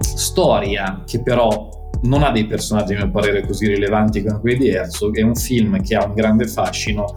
storia 0.00 1.04
che 1.06 1.22
però 1.22 1.85
non 2.02 2.22
ha 2.22 2.30
dei 2.30 2.46
personaggi 2.46 2.94
a 2.94 2.98
mio 2.98 3.10
parere 3.10 3.44
così 3.46 3.66
rilevanti 3.66 4.22
come 4.22 4.40
quelli 4.40 4.58
di 4.58 4.68
Herzog, 4.68 5.16
è 5.16 5.22
un 5.22 5.34
film 5.34 5.80
che 5.82 5.96
ha 5.96 6.04
un 6.04 6.14
grande 6.14 6.46
fascino 6.46 7.14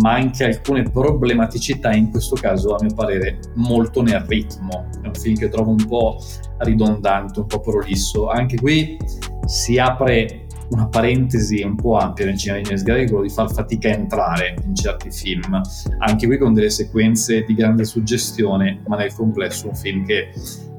ma 0.00 0.14
anche 0.14 0.44
alcune 0.44 0.82
problematicità 0.82 1.92
in 1.92 2.10
questo 2.10 2.34
caso 2.36 2.74
a 2.74 2.82
mio 2.82 2.94
parere 2.94 3.38
molto 3.54 4.02
nel 4.02 4.20
ritmo, 4.26 4.88
è 5.02 5.06
un 5.06 5.14
film 5.14 5.36
che 5.36 5.48
trovo 5.48 5.70
un 5.70 5.86
po' 5.86 6.18
ridondante, 6.58 7.40
un 7.40 7.46
po' 7.46 7.60
prolisso, 7.60 8.28
anche 8.28 8.56
qui 8.56 8.96
si 9.44 9.78
apre 9.78 10.46
una 10.70 10.88
parentesi 10.88 11.62
un 11.62 11.76
po' 11.76 11.96
ampia 11.96 12.24
nel 12.24 12.36
cinema 12.36 12.58
di 12.58 12.64
James 12.64 12.82
Gray, 12.82 13.06
quello 13.06 13.22
di 13.22 13.28
far 13.28 13.52
fatica 13.52 13.88
a 13.88 13.92
entrare 13.92 14.56
in 14.64 14.74
certi 14.74 15.10
film, 15.10 15.60
anche 15.98 16.26
qui 16.26 16.38
con 16.38 16.52
delle 16.52 16.70
sequenze 16.70 17.44
di 17.44 17.54
grande 17.54 17.84
suggestione, 17.84 18.80
ma 18.86 18.96
nel 18.96 19.14
complesso 19.14 19.68
un 19.68 19.74
film 19.74 20.04
che 20.04 20.30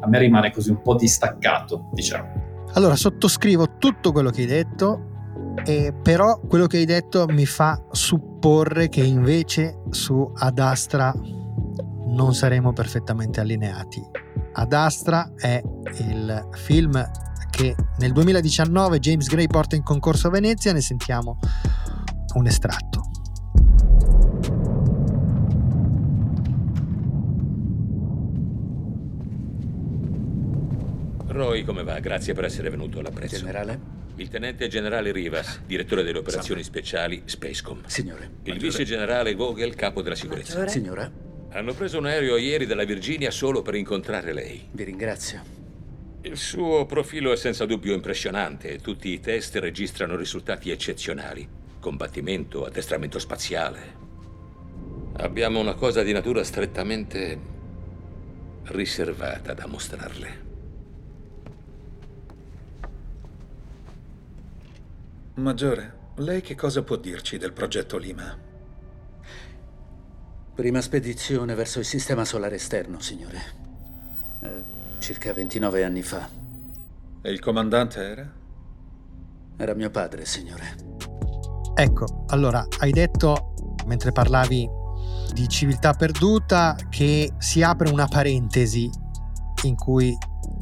a 0.02 0.08
me 0.08 0.20
rimane 0.20 0.52
così 0.52 0.72
un 0.72 0.82
po' 0.82 0.96
distaccato, 0.96 1.90
diciamo. 1.94 2.45
Allora, 2.76 2.98
sottoscrivo 2.98 3.78
tutto 3.78 4.12
quello 4.12 4.30
che 4.30 4.42
hai 4.42 4.48
detto, 4.48 5.54
eh, 5.64 5.94
però 5.94 6.42
quello 6.42 6.68
che 6.68 6.78
hai 6.78 6.86
detto 6.86 7.26
mi 7.26 7.46
fa 7.46 7.82
supporre 7.92 8.90
che 8.90 9.02
invece 9.02 9.80
su 9.92 10.30
Ad 10.36 10.60
Astra 10.60 11.14
non 12.08 12.36
saremo 12.36 12.74
perfettamente 12.74 13.40
allineati. 13.40 14.04
Ad 14.52 14.74
Astra 14.74 15.32
è 15.38 15.62
il 16.00 16.50
film 16.52 17.02
che 17.50 17.74
nel 18.00 18.12
2019 18.12 19.00
James 19.00 19.28
Gray 19.28 19.48
porta 19.48 19.78
in 19.78 19.84
concorso 19.84 20.28
a 20.28 20.32
Venezia, 20.32 20.74
ne 20.74 20.82
sentiamo 20.82 21.40
un 22.34 22.46
estratto. 22.46 23.05
Roy, 31.36 31.66
come 31.66 31.84
va? 31.84 32.00
Grazie 32.00 32.34
per 32.34 32.46
essere 32.46 32.70
venuto 32.70 33.00
alla 33.00 33.12
pressa. 33.12 33.36
Generale? 33.36 33.78
Il 34.16 34.30
tenente 34.30 34.70
generale 34.70 35.12
Rivas, 35.12 35.60
direttore 35.66 36.02
delle 36.02 36.20
operazioni 36.20 36.64
Salve. 36.64 36.80
speciali 36.80 37.22
Spacecom. 37.26 37.86
Signore. 37.88 38.24
Il 38.24 38.54
Maggiore. 38.54 38.60
vice 38.60 38.84
generale 38.86 39.36
Vogel, 39.36 39.76
capo 39.76 40.02
della 40.02 40.16
sicurezza. 40.16 40.54
Maggiore. 40.54 40.70
Signora. 40.70 41.12
Hanno 41.50 41.74
preso 41.74 41.98
un 41.98 42.06
aereo 42.06 42.38
ieri 42.38 42.66
dalla 42.66 42.86
Virginia 42.86 43.32
solo 43.32 43.62
per 43.62 43.76
incontrare 43.76 44.32
lei. 44.32 44.66
Vi 44.72 44.84
ringrazio. 44.86 45.44
Il 46.22 46.38
suo 46.38 46.86
profilo 46.86 47.34
è 47.34 47.36
senza 47.36 47.66
dubbio 47.66 47.94
impressionante 47.94 48.70
e 48.70 48.80
tutti 48.80 49.10
i 49.10 49.20
test 49.20 49.58
registrano 49.58 50.16
risultati 50.16 50.72
eccezionali. 50.72 51.46
Combattimento, 51.82 52.66
addestramento 52.66 53.20
spaziale. 53.20 54.04
Abbiamo 55.18 55.60
una 55.60 55.74
cosa 55.74 56.02
di 56.02 56.14
natura 56.14 56.46
strettamente 56.46 57.38
riservata 58.64 59.54
da 59.54 59.68
mostrarle. 59.68 60.45
Maggiore, 65.36 66.12
lei 66.16 66.40
che 66.40 66.56
cosa 66.56 66.82
può 66.82 66.96
dirci 66.96 67.38
del 67.38 67.52
progetto 67.52 67.98
Lima? 67.98 68.38
Prima 70.56 70.80
spedizione 70.80 71.54
verso 71.56 71.80
il 71.80 71.86
sistema 71.86 72.24
solare 72.24 72.56
esterno, 72.56 73.02
signore. 73.02 73.42
Eh, 74.40 74.64
circa 75.00 75.34
29 75.34 75.84
anni 75.84 76.02
fa. 76.04 76.30
E 77.22 77.30
il 77.30 77.42
comandante 77.42 78.00
era? 78.00 78.34
Era 79.58 79.74
mio 79.74 79.90
padre, 79.90 80.24
signore. 80.24 80.78
Ecco, 81.74 82.24
allora, 82.28 82.66
hai 82.80 82.92
detto, 82.92 83.56
mentre 83.88 84.14
parlavi 84.14 84.70
di 85.34 85.50
civiltà 85.50 85.92
perduta, 85.96 86.78
che 86.90 87.34
si 87.40 87.62
apre 87.62 87.90
una 87.90 88.08
parentesi 88.08 88.90
in 89.64 89.76
cui 89.76 90.18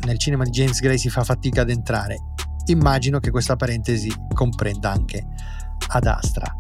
nel 0.06 0.18
cinema 0.18 0.44
di 0.44 0.50
James 0.50 0.80
Gray 0.80 0.98
si 0.98 1.12
fa 1.12 1.24
fatica 1.24 1.62
ad 1.62 1.70
entrare. 1.70 2.33
Immagino 2.66 3.20
che 3.20 3.32
questa 3.32 3.56
parentesi 3.56 4.12
comprenda 4.34 4.92
anche 4.92 5.26
Ad 5.90 6.06
Astra. 6.06 6.52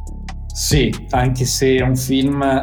Sì, 0.54 0.94
anche 1.10 1.46
se 1.46 1.78
è 1.78 1.82
un 1.82 1.96
film, 1.96 2.62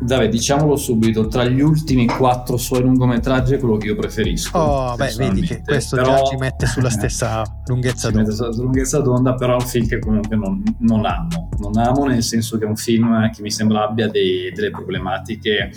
vabbè, 0.00 0.28
diciamolo 0.28 0.76
subito, 0.76 1.26
tra 1.26 1.44
gli 1.44 1.60
ultimi 1.60 2.06
quattro 2.06 2.56
suoi 2.56 2.80
lungometraggi 2.80 3.54
è 3.54 3.58
quello 3.58 3.76
che 3.76 3.88
io 3.88 3.96
preferisco. 3.96 4.56
Oh, 4.56 4.96
beh, 4.96 5.14
vedi 5.16 5.42
che 5.42 5.62
questo 5.62 5.96
però, 5.96 6.16
già 6.16 6.22
ci 6.24 6.36
mette 6.36 6.66
sulla 6.66 6.90
stessa 6.90 7.42
lunghezza 7.66 8.10
d'onda. 8.10 8.30
Sulla 8.30 8.54
lunghezza 8.54 9.00
d'onda, 9.00 9.34
però 9.34 9.58
è 9.58 9.62
un 9.62 9.68
film 9.68 9.86
che 9.86 9.98
comunque 9.98 10.36
non, 10.36 10.62
non, 10.78 11.04
amo. 11.04 11.48
Non 11.58 11.76
amo 11.76 12.06
nel 12.06 12.22
senso 12.22 12.56
che 12.56 12.64
è 12.64 12.68
un 12.68 12.76
film 12.76 13.30
che 13.30 13.42
mi 13.42 13.50
sembra 13.50 13.84
abbia 13.84 14.08
dei, 14.08 14.50
delle 14.52 14.70
problematiche 14.70 15.70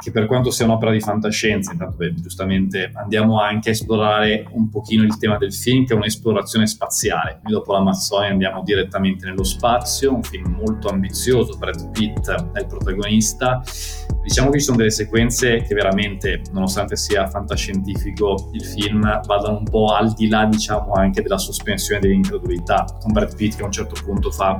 che 0.00 0.10
per 0.10 0.26
quanto 0.26 0.50
sia 0.50 0.64
un'opera 0.64 0.90
di 0.92 1.00
fantascienza, 1.00 1.72
intanto 1.72 1.96
beh, 1.96 2.14
giustamente 2.14 2.90
andiamo 2.94 3.40
anche 3.40 3.68
a 3.68 3.72
esplorare 3.72 4.46
un 4.52 4.68
pochino 4.70 5.02
il 5.02 5.16
tema 5.18 5.36
del 5.36 5.52
film, 5.52 5.84
che 5.84 5.92
è 5.92 5.96
un'esplorazione 5.96 6.66
spaziale. 6.66 7.32
Quindi 7.40 7.52
dopo 7.52 7.72
l'Amazzonia 7.72 8.30
andiamo 8.30 8.62
direttamente 8.62 9.26
nello 9.26 9.44
spazio, 9.44 10.14
un 10.14 10.22
film 10.22 10.54
molto 10.54 10.88
ambizioso, 10.88 11.56
Brad 11.58 11.90
Pitt 11.90 12.30
è 12.30 12.60
il 12.60 12.66
protagonista. 12.66 13.62
Diciamo 14.22 14.50
che 14.50 14.58
ci 14.58 14.64
sono 14.64 14.76
delle 14.76 14.90
sequenze 14.90 15.62
che 15.62 15.74
veramente, 15.74 16.42
nonostante 16.52 16.96
sia 16.96 17.26
fantascientifico, 17.26 18.50
il 18.52 18.64
film 18.64 19.00
vadano 19.24 19.58
un 19.58 19.64
po' 19.64 19.94
al 19.94 20.12
di 20.12 20.28
là, 20.28 20.44
diciamo, 20.44 20.92
anche 20.92 21.22
della 21.22 21.38
sospensione 21.38 22.00
dell'incredulità, 22.00 22.84
con 23.00 23.12
Brad 23.12 23.34
Pitt 23.34 23.56
che 23.56 23.62
a 23.62 23.66
un 23.66 23.72
certo 23.72 23.96
punto 24.04 24.30
fa 24.30 24.56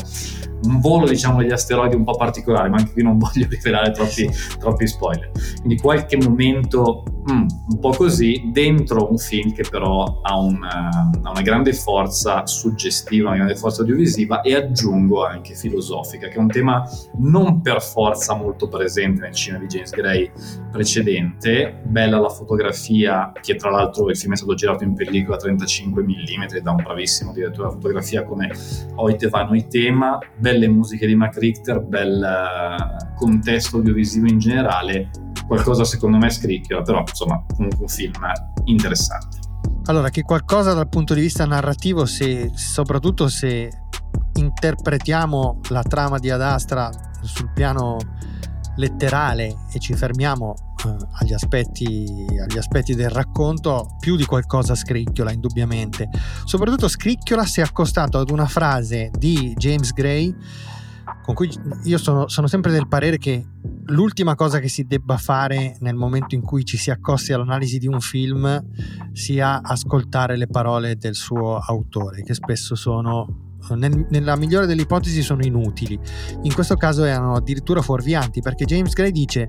un 0.63 0.81
volo, 0.81 1.07
diciamo, 1.07 1.39
degli 1.39 1.53
asteroidi 1.53 1.95
un 1.95 2.05
po' 2.05 2.17
particolare, 2.17 2.69
ma 2.69 2.77
anche 2.77 2.93
qui 2.93 3.03
non 3.03 3.19
voglio 3.19 3.47
rivelare 3.49 3.91
troppi, 3.91 4.31
troppi 4.59 4.87
spoiler. 4.87 5.30
Quindi 5.59 5.77
qualche 5.77 6.17
momento 6.17 7.05
mm, 7.31 7.47
un 7.69 7.79
po' 7.79 7.91
così 7.91 8.51
dentro 8.53 9.11
un 9.11 9.19
film 9.19 9.53
che 9.53 9.65
però 9.69 10.21
ha 10.23 10.39
una, 10.39 10.89
ha 11.23 11.31
una, 11.31 11.43
grande 11.43 11.73
forza 11.73 12.47
suggestiva, 12.47 13.29
una 13.29 13.37
grande 13.37 13.57
forza 13.57 13.83
audiovisiva 13.83 14.41
e 14.41 14.55
aggiungo 14.55 15.25
anche 15.25 15.55
filosofica, 15.55 16.29
che 16.29 16.35
è 16.35 16.39
un 16.39 16.49
tema 16.49 16.89
non 17.19 17.61
per 17.61 17.83
forza 17.83 18.35
molto 18.35 18.69
presente 18.69 19.23
nel 19.23 19.35
cinema 19.35 19.63
di 19.63 19.69
James 19.69 19.91
Gray 19.91 20.31
precedente. 20.71 21.81
Bella 21.85 22.19
la 22.19 22.29
fotografia, 22.29 23.33
che 23.41 23.57
tra 23.57 23.71
l'altro 23.71 24.09
il 24.09 24.17
film 24.17 24.33
è 24.33 24.37
stato 24.37 24.55
girato 24.55 24.85
in 24.85 24.95
pellicola 24.95 25.37
35 25.37 26.03
mm 26.03 26.59
da 26.63 26.71
un 26.71 26.83
bravissimo 26.83 27.33
direttore 27.33 27.69
della 27.69 27.71
fotografia 27.71 28.25
come 28.25 28.51
Oite 28.97 29.29
Vano 29.29 29.59
Tema, 29.69 30.19
belle 30.37 30.69
musiche 30.69 31.07
di 31.07 31.15
Mac 31.15 31.37
Richter, 31.37 31.81
bel 31.81 32.21
uh, 32.21 33.15
contesto 33.15 33.77
audiovisivo 33.77 34.27
in 34.27 34.39
generale 34.39 35.11
qualcosa 35.51 35.83
secondo 35.83 36.17
me 36.17 36.31
scricchiola, 36.31 36.83
però 36.83 37.03
insomma 37.11 37.45
comunque 37.55 37.81
un 37.83 37.89
film 37.89 38.13
interessante. 38.65 39.39
Allora, 39.85 40.11
che 40.11 40.23
qualcosa 40.23 40.73
dal 40.73 40.89
punto 40.89 41.15
di 41.15 41.21
vista 41.21 41.45
narrativo, 41.45 42.07
se, 42.07 42.51
soprattutto 42.55 43.29
se 43.29 43.71
interpretiamo 44.35 45.61
la 45.71 45.83
trama 45.83 46.19
di 46.19 46.31
Ad 46.31 46.43
Astra 46.43 46.91
sul 47.23 47.51
piano 47.53 47.99
letterale 48.77 49.67
e 49.73 49.79
ci 49.79 49.95
fermiamo 49.95 50.55
eh, 50.87 50.97
agli, 51.19 51.33
aspetti, 51.33 52.27
agli 52.41 52.59
aspetti 52.59 52.95
del 52.95 53.11
racconto, 53.11 53.97
più 53.99 54.17
di 54.17 54.25
qualcosa 54.25 54.75
scricchiola 54.75 55.33
indubbiamente. 55.33 56.09
Soprattutto 56.45 56.89
scricchiola 56.89 57.45
se 57.45 57.61
accostato 57.63 58.19
ad 58.19 58.31
una 58.31 58.47
frase 58.47 59.11
di 59.17 59.55
James 59.57 59.93
Gray 59.93 60.35
con 61.31 61.35
cui 61.35 61.51
io 61.85 61.99
sono, 61.99 62.27
sono, 62.29 62.49
sempre 62.49 62.73
del 62.73 62.89
parere 62.89 63.17
che 63.17 63.45
l'ultima 63.87 64.35
cosa 64.35 64.59
che 64.59 64.69
si 64.69 64.85
debba 64.85 65.17
fare 65.17 65.77
nel 65.81 65.95
momento 65.95 66.35
in 66.35 66.41
cui 66.41 66.65
ci 66.65 66.77
si 66.77 66.91
accosti 66.91 67.33
all'analisi 67.33 67.79
di 67.79 67.87
un 67.87 68.01
film 68.01 68.61
sia 69.13 69.63
ascoltare 69.63 70.37
le 70.37 70.49
parole 70.49 70.97
del 70.97 71.15
suo 71.15 71.59
autore, 71.59 72.23
che 72.23 72.35
spesso 72.35 72.75
sono 72.75 73.49
nel, 73.77 74.07
nella 74.09 74.37
migliore 74.37 74.67
delle 74.67 74.83
ipotesi 74.83 75.23
sono 75.23 75.43
inutili. 75.43 75.97
In 76.43 76.53
questo 76.53 76.75
caso 76.75 77.05
erano 77.05 77.37
addirittura 77.37 77.81
fuorvianti 77.81 78.41
perché 78.41 78.65
James 78.65 78.93
Gray 78.93 79.13
dice 79.13 79.47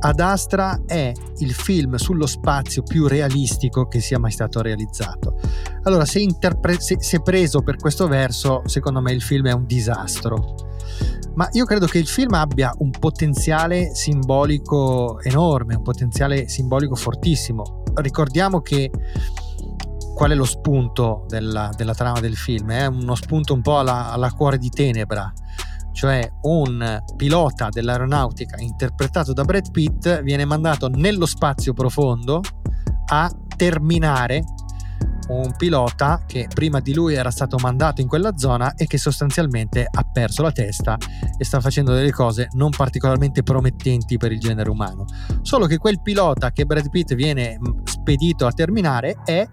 Ad 0.00 0.20
Astra 0.20 0.82
è 0.84 1.10
il 1.38 1.54
film 1.54 1.94
sullo 1.94 2.26
spazio 2.26 2.82
più 2.82 3.06
realistico 3.06 3.86
che 3.86 4.00
sia 4.00 4.18
mai 4.18 4.32
stato 4.32 4.60
realizzato. 4.60 5.38
Allora, 5.84 6.04
se, 6.04 6.18
interpre- 6.18 6.80
se, 6.80 6.96
se 7.00 7.22
preso 7.22 7.62
per 7.62 7.76
questo 7.76 8.08
verso, 8.08 8.60
secondo 8.66 9.00
me 9.00 9.12
il 9.12 9.22
film 9.22 9.46
è 9.46 9.52
un 9.52 9.64
disastro 9.64 10.72
ma 11.34 11.48
io 11.52 11.64
credo 11.64 11.86
che 11.86 11.98
il 11.98 12.06
film 12.06 12.34
abbia 12.34 12.72
un 12.78 12.90
potenziale 12.90 13.94
simbolico 13.94 15.20
enorme, 15.22 15.74
un 15.74 15.82
potenziale 15.82 16.48
simbolico 16.48 16.94
fortissimo. 16.94 17.82
Ricordiamo 17.94 18.60
che 18.60 18.90
qual 20.14 20.30
è 20.30 20.34
lo 20.34 20.44
spunto 20.44 21.24
della, 21.26 21.70
della 21.76 21.94
trama 21.94 22.20
del 22.20 22.36
film? 22.36 22.70
È 22.70 22.86
uno 22.86 23.14
spunto 23.16 23.52
un 23.52 23.62
po' 23.62 23.80
alla, 23.80 24.12
alla 24.12 24.30
cuore 24.30 24.58
di 24.58 24.68
tenebra, 24.68 25.32
cioè 25.92 26.28
un 26.42 27.02
pilota 27.16 27.68
dell'aeronautica 27.68 28.60
interpretato 28.60 29.32
da 29.32 29.44
Brad 29.44 29.70
Pitt 29.72 30.22
viene 30.22 30.44
mandato 30.44 30.88
nello 30.88 31.26
spazio 31.26 31.72
profondo 31.72 32.40
a 33.06 33.30
terminare 33.56 34.42
un 35.28 35.54
pilota 35.56 36.24
che 36.26 36.48
prima 36.52 36.80
di 36.80 36.92
lui 36.92 37.14
era 37.14 37.30
stato 37.30 37.56
mandato 37.60 38.00
in 38.00 38.08
quella 38.08 38.36
zona 38.36 38.74
e 38.74 38.86
che 38.86 38.98
sostanzialmente 38.98 39.86
ha 39.90 40.02
perso 40.02 40.42
la 40.42 40.52
testa 40.52 40.96
e 41.38 41.44
sta 41.44 41.60
facendo 41.60 41.92
delle 41.92 42.12
cose 42.12 42.48
non 42.52 42.70
particolarmente 42.70 43.42
promettenti 43.42 44.16
per 44.16 44.32
il 44.32 44.40
genere 44.40 44.70
umano. 44.70 45.04
Solo 45.42 45.66
che 45.66 45.78
quel 45.78 46.02
pilota 46.02 46.50
che 46.50 46.66
Brad 46.66 46.90
Pitt 46.90 47.14
viene 47.14 47.58
spedito 47.84 48.46
a 48.46 48.52
terminare 48.52 49.16
è 49.24 49.46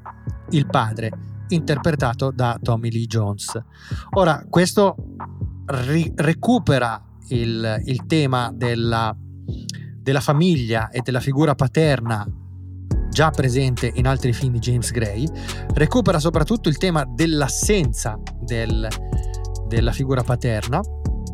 il 0.49 0.67
padre, 0.67 1.11
interpretato 1.49 2.31
da 2.31 2.57
Tommy 2.61 2.91
Lee 2.91 3.05
Jones. 3.05 3.59
Ora, 4.11 4.43
questo 4.49 4.95
ri- 5.65 6.11
recupera 6.15 7.01
il, 7.29 7.81
il 7.85 8.05
tema 8.05 8.51
della, 8.53 9.15
della 9.97 10.19
famiglia 10.19 10.89
e 10.89 11.01
della 11.01 11.19
figura 11.19 11.55
paterna 11.55 12.27
già 13.11 13.29
presente 13.29 13.91
in 13.95 14.07
altri 14.07 14.33
film 14.33 14.53
di 14.53 14.59
James 14.59 14.89
Gray, 14.91 15.27
recupera 15.73 16.19
soprattutto 16.19 16.69
il 16.69 16.77
tema 16.77 17.05
dell'assenza 17.07 18.17
del, 18.39 18.87
della 19.67 19.91
figura 19.91 20.23
paterna, 20.23 20.81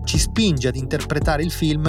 ci 0.04 0.18
spinge 0.18 0.70
ad 0.70 0.76
interpretare 0.76 1.44
il 1.44 1.52
film 1.52 1.84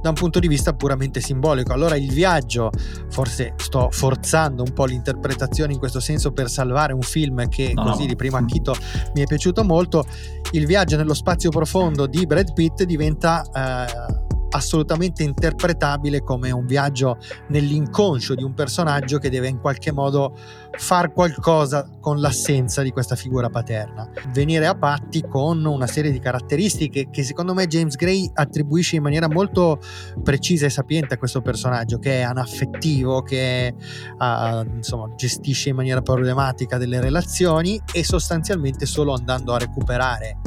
da 0.00 0.08
un 0.08 0.14
punto 0.16 0.40
di 0.40 0.48
vista 0.48 0.74
puramente 0.74 1.20
simbolico. 1.20 1.72
Allora 1.72 1.94
il 1.94 2.10
viaggio, 2.12 2.70
forse 3.08 3.54
sto 3.56 3.88
forzando 3.90 4.64
un 4.64 4.72
po' 4.72 4.84
l'interpretazione 4.84 5.72
in 5.72 5.78
questo 5.78 6.00
senso 6.00 6.32
per 6.32 6.50
salvare 6.50 6.92
un 6.92 7.02
film 7.02 7.48
che 7.48 7.72
no, 7.74 7.84
così 7.84 8.00
no. 8.00 8.06
di 8.08 8.16
primo 8.16 8.36
acchito 8.36 8.74
mi 9.14 9.22
è 9.22 9.24
piaciuto 9.24 9.62
molto, 9.62 10.04
il 10.52 10.66
viaggio 10.66 10.96
nello 10.96 11.14
spazio 11.14 11.50
profondo 11.50 12.06
di 12.06 12.26
Brad 12.26 12.52
Pitt 12.52 12.82
diventa... 12.82 13.42
Eh, 13.54 14.30
assolutamente 14.52 15.22
interpretabile 15.22 16.22
come 16.22 16.50
un 16.50 16.66
viaggio 16.66 17.18
nell'inconscio 17.48 18.34
di 18.34 18.42
un 18.42 18.54
personaggio 18.54 19.18
che 19.18 19.30
deve 19.30 19.48
in 19.48 19.60
qualche 19.60 19.92
modo 19.92 20.36
far 20.72 21.12
qualcosa 21.12 21.88
con 22.00 22.20
l'assenza 22.20 22.82
di 22.82 22.90
questa 22.90 23.16
figura 23.16 23.50
paterna. 23.50 24.08
Venire 24.32 24.66
a 24.66 24.74
patti 24.74 25.22
con 25.28 25.64
una 25.64 25.86
serie 25.86 26.10
di 26.10 26.18
caratteristiche 26.18 27.08
che 27.10 27.22
secondo 27.22 27.54
me 27.54 27.66
James 27.66 27.96
Gray 27.96 28.30
attribuisce 28.32 28.96
in 28.96 29.02
maniera 29.02 29.28
molto 29.28 29.80
precisa 30.22 30.66
e 30.66 30.70
sapiente 30.70 31.14
a 31.14 31.18
questo 31.18 31.40
personaggio, 31.42 31.98
che 31.98 32.20
è 32.20 32.22
anaffettivo, 32.22 33.22
che 33.22 33.74
uh, 34.18 34.74
insomma, 34.74 35.14
gestisce 35.14 35.70
in 35.70 35.76
maniera 35.76 36.02
problematica 36.02 36.78
delle 36.78 37.00
relazioni 37.00 37.80
e 37.92 38.04
sostanzialmente 38.04 38.86
solo 38.86 39.12
andando 39.12 39.52
a 39.52 39.58
recuperare 39.58 40.38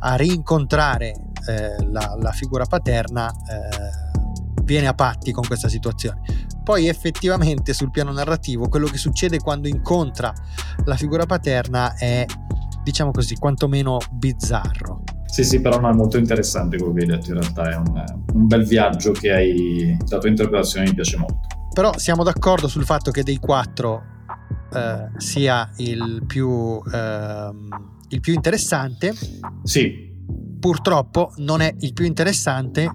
a 0.00 0.14
rincontrare 0.14 1.29
eh, 1.48 1.84
la, 1.90 2.16
la, 2.20 2.32
figura 2.32 2.64
paterna 2.64 3.30
eh, 3.30 4.62
viene 4.64 4.86
a 4.86 4.94
patti 4.94 5.32
con 5.32 5.44
questa 5.46 5.68
situazione. 5.68 6.20
Poi 6.62 6.88
effettivamente 6.88 7.72
sul 7.72 7.90
piano 7.90 8.12
narrativo 8.12 8.68
quello 8.68 8.86
che 8.86 8.98
succede 8.98 9.38
quando 9.38 9.68
incontra 9.68 10.32
la 10.84 10.96
figura 10.96 11.26
paterna 11.26 11.94
è, 11.94 12.24
diciamo 12.82 13.10
così, 13.10 13.34
quantomeno 13.36 13.98
bizzarro. 14.10 15.02
Sì, 15.26 15.44
sì, 15.44 15.60
però 15.60 15.78
no, 15.80 15.88
è 15.88 15.92
molto 15.92 16.18
interessante 16.18 16.76
quello 16.76 16.92
che 16.92 17.00
hai 17.02 17.06
detto, 17.06 17.30
in 17.32 17.40
realtà 17.40 17.70
è 17.70 17.76
un, 17.76 18.04
un 18.34 18.46
bel 18.46 18.66
viaggio 18.66 19.12
che 19.12 19.30
hai, 19.30 19.96
la 20.08 20.18
tua 20.18 20.28
interpretazione 20.28 20.86
mi 20.86 20.94
piace 20.94 21.16
molto. 21.16 21.46
Però 21.72 21.96
siamo 21.98 22.24
d'accordo 22.24 22.66
sul 22.66 22.84
fatto 22.84 23.12
che 23.12 23.22
dei 23.22 23.38
quattro 23.38 24.02
eh, 24.72 25.08
sia 25.18 25.70
il 25.76 26.24
più, 26.26 26.80
eh, 26.92 27.50
il 28.08 28.20
più 28.20 28.34
interessante. 28.34 29.14
Sì, 29.62 30.09
purtroppo 30.60 31.32
non 31.38 31.60
è 31.60 31.74
il 31.80 31.92
più 31.92 32.04
interessante 32.04 32.88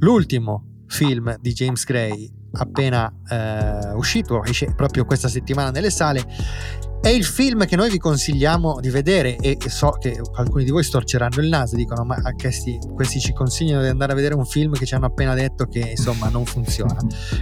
l'ultimo 0.00 0.82
film 0.86 1.34
di 1.40 1.52
James 1.52 1.84
Gray 1.84 2.30
appena 2.52 3.12
eh, 3.28 3.92
uscito, 3.94 4.42
esce 4.44 4.72
proprio 4.74 5.04
questa 5.04 5.28
settimana 5.28 5.70
nelle 5.70 5.90
sale. 5.90 6.24
È 7.00 7.08
il 7.08 7.24
film 7.24 7.66
che 7.66 7.76
noi 7.76 7.90
vi 7.90 7.98
consigliamo 7.98 8.80
di 8.80 8.90
vedere 8.90 9.36
e 9.36 9.58
so 9.68 9.90
che 9.90 10.20
alcuni 10.34 10.64
di 10.64 10.70
voi 10.70 10.82
storceranno 10.82 11.40
il 11.40 11.48
naso, 11.48 11.76
dicono 11.76 12.04
ma 12.04 12.16
questi, 12.36 12.78
questi 12.94 13.20
ci 13.20 13.32
consigliano 13.32 13.82
di 13.82 13.88
andare 13.88 14.12
a 14.12 14.14
vedere 14.14 14.34
un 14.34 14.44
film 14.44 14.72
che 14.72 14.86
ci 14.86 14.94
hanno 14.94 15.06
appena 15.06 15.34
detto 15.34 15.66
che 15.66 15.80
insomma 15.90 16.28
non 16.28 16.44
funziona. 16.44 16.96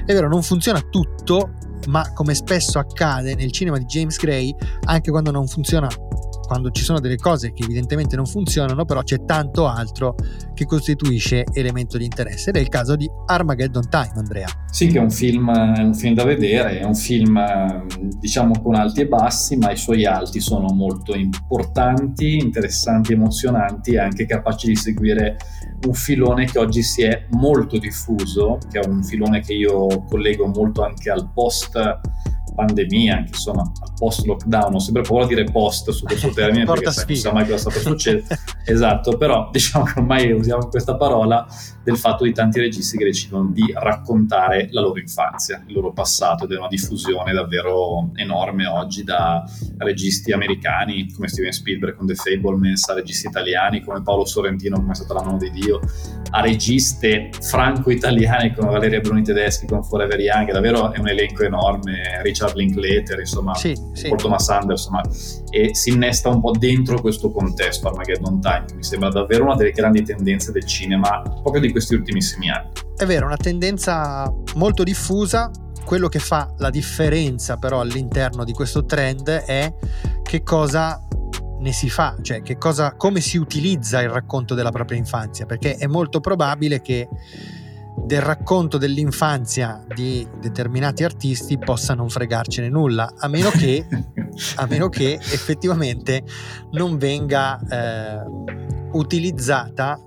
È 0.04 0.12
vero, 0.12 0.28
non 0.28 0.42
funziona 0.42 0.80
tutto, 0.80 1.54
ma 1.86 2.12
come 2.12 2.34
spesso 2.34 2.78
accade 2.78 3.34
nel 3.34 3.52
cinema 3.52 3.78
di 3.78 3.84
James 3.84 4.18
Gray, 4.18 4.54
anche 4.84 5.10
quando 5.10 5.30
non 5.30 5.46
funziona 5.46 5.88
quando 6.46 6.70
ci 6.70 6.82
sono 6.82 7.00
delle 7.00 7.16
cose 7.16 7.52
che 7.52 7.64
evidentemente 7.64 8.16
non 8.16 8.26
funzionano, 8.26 8.84
però 8.84 9.02
c'è 9.02 9.24
tanto 9.24 9.66
altro 9.66 10.14
che 10.54 10.64
costituisce 10.66 11.44
elemento 11.52 11.98
di 11.98 12.04
interesse. 12.04 12.50
Ed 12.50 12.56
è 12.56 12.60
il 12.60 12.68
caso 12.68 12.96
di 12.96 13.08
Armageddon 13.26 13.88
Time, 13.88 14.12
Andrea. 14.14 14.48
Sì, 14.70 14.88
che 14.88 14.98
è 14.98 15.00
un 15.00 15.10
film, 15.10 15.50
è 15.50 15.82
un 15.82 15.94
film 15.94 16.14
da 16.14 16.24
vedere, 16.24 16.80
è 16.80 16.84
un 16.84 16.94
film 16.94 17.40
diciamo 18.18 18.60
con 18.62 18.74
alti 18.74 19.02
e 19.02 19.06
bassi, 19.06 19.56
ma 19.56 19.70
i 19.70 19.76
suoi 19.76 20.04
alti 20.04 20.40
sono 20.40 20.72
molto 20.72 21.14
importanti, 21.14 22.36
interessanti, 22.36 23.12
emozionanti 23.12 23.92
e 23.92 23.98
anche 23.98 24.26
capaci 24.26 24.68
di 24.68 24.76
seguire 24.76 25.36
un 25.86 25.94
filone 25.94 26.46
che 26.46 26.58
oggi 26.58 26.82
si 26.82 27.02
è 27.02 27.26
molto 27.30 27.78
diffuso, 27.78 28.58
che 28.70 28.80
è 28.80 28.86
un 28.86 29.02
filone 29.02 29.40
che 29.40 29.52
io 29.52 30.04
collego 30.04 30.46
molto 30.46 30.82
anche 30.82 31.10
al 31.10 31.30
post 31.32 32.00
pandemia, 32.54 33.16
anche 33.16 33.30
insomma 33.30 33.62
al 33.62 33.92
post 33.96 34.24
lockdown, 34.24 34.74
ho 34.74 34.78
sempre 34.78 35.02
paura 35.02 35.26
di 35.26 35.34
dire 35.34 35.50
post 35.50 35.90
su 35.90 36.04
questo 36.04 36.30
termine 36.30 36.64
perché 36.66 36.90
sai, 36.90 37.04
non 37.06 37.16
sa 37.16 37.32
mai 37.32 37.44
cosa 37.44 37.58
sta 37.58 37.70
per 37.70 37.80
succedere. 37.80 38.24
esatto, 38.64 39.16
però 39.16 39.48
diciamo 39.52 39.84
che 39.84 39.98
ormai 39.98 40.32
usiamo 40.32 40.68
questa 40.68 40.96
parola 40.96 41.46
del 41.82 41.96
fatto 41.98 42.24
di 42.24 42.32
tanti 42.32 42.60
registi 42.60 42.96
che 42.96 43.04
decidono 43.04 43.50
di 43.52 43.72
raccontare 43.74 44.68
la 44.70 44.80
loro 44.80 44.98
infanzia, 44.98 45.62
il 45.66 45.74
loro 45.74 45.92
passato 45.92 46.44
ed 46.44 46.52
è 46.52 46.56
una 46.56 46.68
diffusione 46.68 47.32
davvero 47.32 48.10
enorme 48.14 48.66
oggi 48.66 49.04
da 49.04 49.44
registi 49.78 50.32
americani 50.32 51.12
come 51.12 51.28
Steven 51.28 51.52
Spielberg 51.52 51.94
con 51.94 52.06
The 52.06 52.14
Fablemans, 52.14 52.88
a 52.88 52.94
registi 52.94 53.26
italiani 53.26 53.82
come 53.82 54.02
Paolo 54.02 54.24
Sorrentino 54.24 54.76
come 54.76 54.92
è 54.92 54.94
stata 54.94 55.14
la 55.14 55.22
mano 55.22 55.36
di 55.36 55.50
Dio, 55.50 55.80
a 56.30 56.40
registe 56.40 57.30
franco-italiane 57.40 58.54
come 58.54 58.70
Valeria 58.70 59.00
Bruni 59.00 59.22
Tedeschi 59.22 59.66
con 59.66 59.84
Forever 59.84 60.18
Young, 60.18 60.52
davvero 60.52 60.92
è 60.92 60.98
un 60.98 61.08
elenco 61.08 61.44
enorme, 61.44 62.22
Richard 62.22 62.43
Linklater, 62.52 63.20
insomma, 63.20 63.54
sì, 63.54 63.74
sì. 63.92 64.12
Thomas 64.16 64.48
Anderson, 64.48 65.00
e 65.50 65.74
si 65.74 65.90
innesta 65.90 66.28
un 66.28 66.40
po' 66.40 66.50
dentro 66.50 67.00
questo 67.00 67.30
contesto 67.30 67.88
Armageddon 67.88 68.40
Time, 68.40 68.64
che 68.66 68.74
mi 68.74 68.84
sembra 68.84 69.08
davvero 69.08 69.44
una 69.44 69.54
delle 69.54 69.72
grandi 69.72 70.02
tendenze 70.02 70.52
del 70.52 70.64
cinema 70.64 71.22
proprio 71.22 71.60
di 71.60 71.70
questi 71.70 71.94
ultimissimi 71.94 72.50
anni. 72.50 72.70
È 72.96 73.06
vero, 73.06 73.26
una 73.26 73.36
tendenza 73.36 74.32
molto 74.56 74.82
diffusa. 74.82 75.50
Quello 75.84 76.08
che 76.08 76.18
fa 76.18 76.52
la 76.58 76.70
differenza 76.70 77.58
però 77.58 77.80
all'interno 77.80 78.44
di 78.44 78.52
questo 78.52 78.86
trend 78.86 79.28
è 79.28 79.74
che 80.22 80.42
cosa 80.42 80.98
ne 81.58 81.72
si 81.72 81.90
fa, 81.90 82.16
cioè 82.22 82.40
che 82.40 82.56
cosa, 82.56 82.94
come 82.94 83.20
si 83.20 83.36
utilizza 83.36 84.00
il 84.00 84.08
racconto 84.08 84.54
della 84.54 84.70
propria 84.70 84.98
infanzia, 84.98 85.44
perché 85.44 85.76
è 85.76 85.86
molto 85.86 86.20
probabile 86.20 86.80
che 86.80 87.08
del 87.96 88.20
racconto 88.20 88.76
dell'infanzia 88.76 89.82
di 89.94 90.26
determinati 90.40 91.04
artisti 91.04 91.58
possa 91.58 91.94
non 91.94 92.08
fregarcene 92.08 92.68
nulla, 92.68 93.14
a 93.16 93.28
meno 93.28 93.50
che, 93.50 93.86
a 94.56 94.66
meno 94.66 94.88
che 94.88 95.14
effettivamente 95.14 96.22
non 96.72 96.98
venga 96.98 97.58
eh, 97.58 98.22
utilizzata 98.92 99.98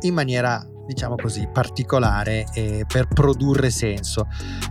in 0.00 0.14
maniera 0.14 0.66
diciamo 0.86 1.14
così 1.14 1.48
particolare 1.50 2.46
eh, 2.52 2.84
per 2.86 3.08
produrre 3.08 3.70
senso. 3.70 4.28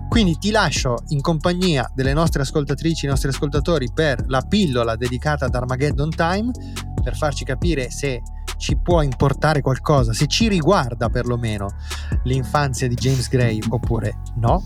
Quindi 0.10 0.38
ti 0.38 0.52
lascio 0.52 0.98
in 1.10 1.22
compagnia 1.22 1.90
delle 1.96 2.14
nostre 2.14 2.42
ascoltatrici 2.42 3.06
e 3.06 3.10
nostri 3.10 3.30
ascoltatori 3.30 3.92
per 3.94 4.24
la 4.28 4.42
pillola 4.42 4.96
dedicata 4.96 5.46
ad 5.46 5.56
Armageddon 5.56 6.10
Time 6.10 6.52
per 7.02 7.16
farci 7.16 7.44
capire 7.44 7.90
se 7.90 8.22
ci 8.62 8.78
può 8.78 9.02
importare 9.02 9.62
qualcosa 9.62 10.14
se 10.14 10.28
ci 10.28 10.48
riguarda 10.48 11.10
perlomeno 11.10 11.68
l'infanzia 12.26 12.88
di 12.88 12.94
James 12.94 13.28
Gray 13.28 13.60
oppure 13.68 14.22
no. 14.36 14.64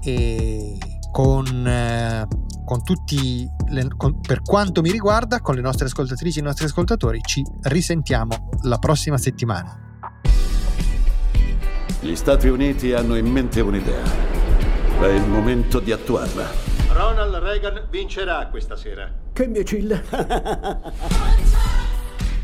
E 0.00 0.78
con, 1.10 1.66
eh, 1.66 2.26
con 2.64 2.84
tutti 2.84 3.46
le, 3.68 3.88
con, 3.96 4.20
per 4.20 4.40
quanto 4.42 4.80
mi 4.82 4.92
riguarda 4.92 5.40
con 5.40 5.56
le 5.56 5.60
nostre 5.60 5.86
ascoltatrici 5.86 6.38
e 6.38 6.42
i 6.42 6.44
nostri 6.44 6.64
ascoltatori 6.64 7.20
ci 7.22 7.44
risentiamo 7.62 8.50
la 8.62 8.78
prossima 8.78 9.18
settimana. 9.18 9.98
Gli 12.00 12.14
Stati 12.14 12.46
Uniti 12.46 12.92
hanno 12.92 13.16
in 13.16 13.26
mente 13.26 13.60
un'idea. 13.60 14.04
È 15.00 15.06
il 15.06 15.28
momento 15.28 15.80
di 15.80 15.90
attuarla. 15.90 16.48
Ronald 16.92 17.34
Reagan 17.34 17.88
vincerà 17.90 18.46
questa 18.46 18.76
sera. 18.76 19.10
Che 19.32 19.42
imbecille 19.42 20.04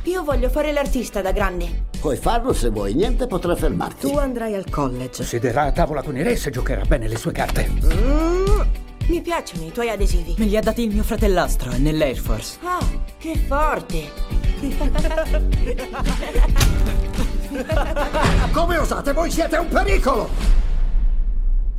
Io 0.08 0.24
voglio 0.24 0.48
fare 0.48 0.72
l'artista 0.72 1.20
da 1.20 1.32
grande. 1.32 1.84
Puoi 2.00 2.16
farlo 2.16 2.54
se 2.54 2.70
vuoi, 2.70 2.94
niente 2.94 3.26
potrà 3.26 3.54
fermarti. 3.54 4.08
Tu 4.08 4.16
andrai 4.16 4.54
al 4.54 4.70
college. 4.70 5.22
Siederà 5.22 5.64
a 5.64 5.72
tavola 5.72 6.02
con 6.02 6.16
i 6.16 6.22
re 6.22 6.34
se 6.34 6.48
giocherà 6.48 6.82
bene 6.86 7.08
le 7.08 7.16
sue 7.16 7.30
carte. 7.30 7.68
Mm, 7.68 8.60
mi 9.08 9.20
piacciono 9.20 9.66
i 9.66 9.70
tuoi 9.70 9.90
adesivi. 9.90 10.34
Me 10.38 10.46
li 10.46 10.56
ha 10.56 10.62
dati 10.62 10.82
il 10.82 10.94
mio 10.94 11.02
fratellastro, 11.02 11.72
è 11.72 11.76
nell'Air 11.76 12.16
Force. 12.16 12.56
Ah, 12.62 12.82
che 13.18 13.36
forte. 13.36 14.04
Come 18.50 18.78
osate? 18.78 19.12
Voi 19.12 19.30
siete 19.30 19.58
un 19.58 19.68
pericolo! 19.68 20.30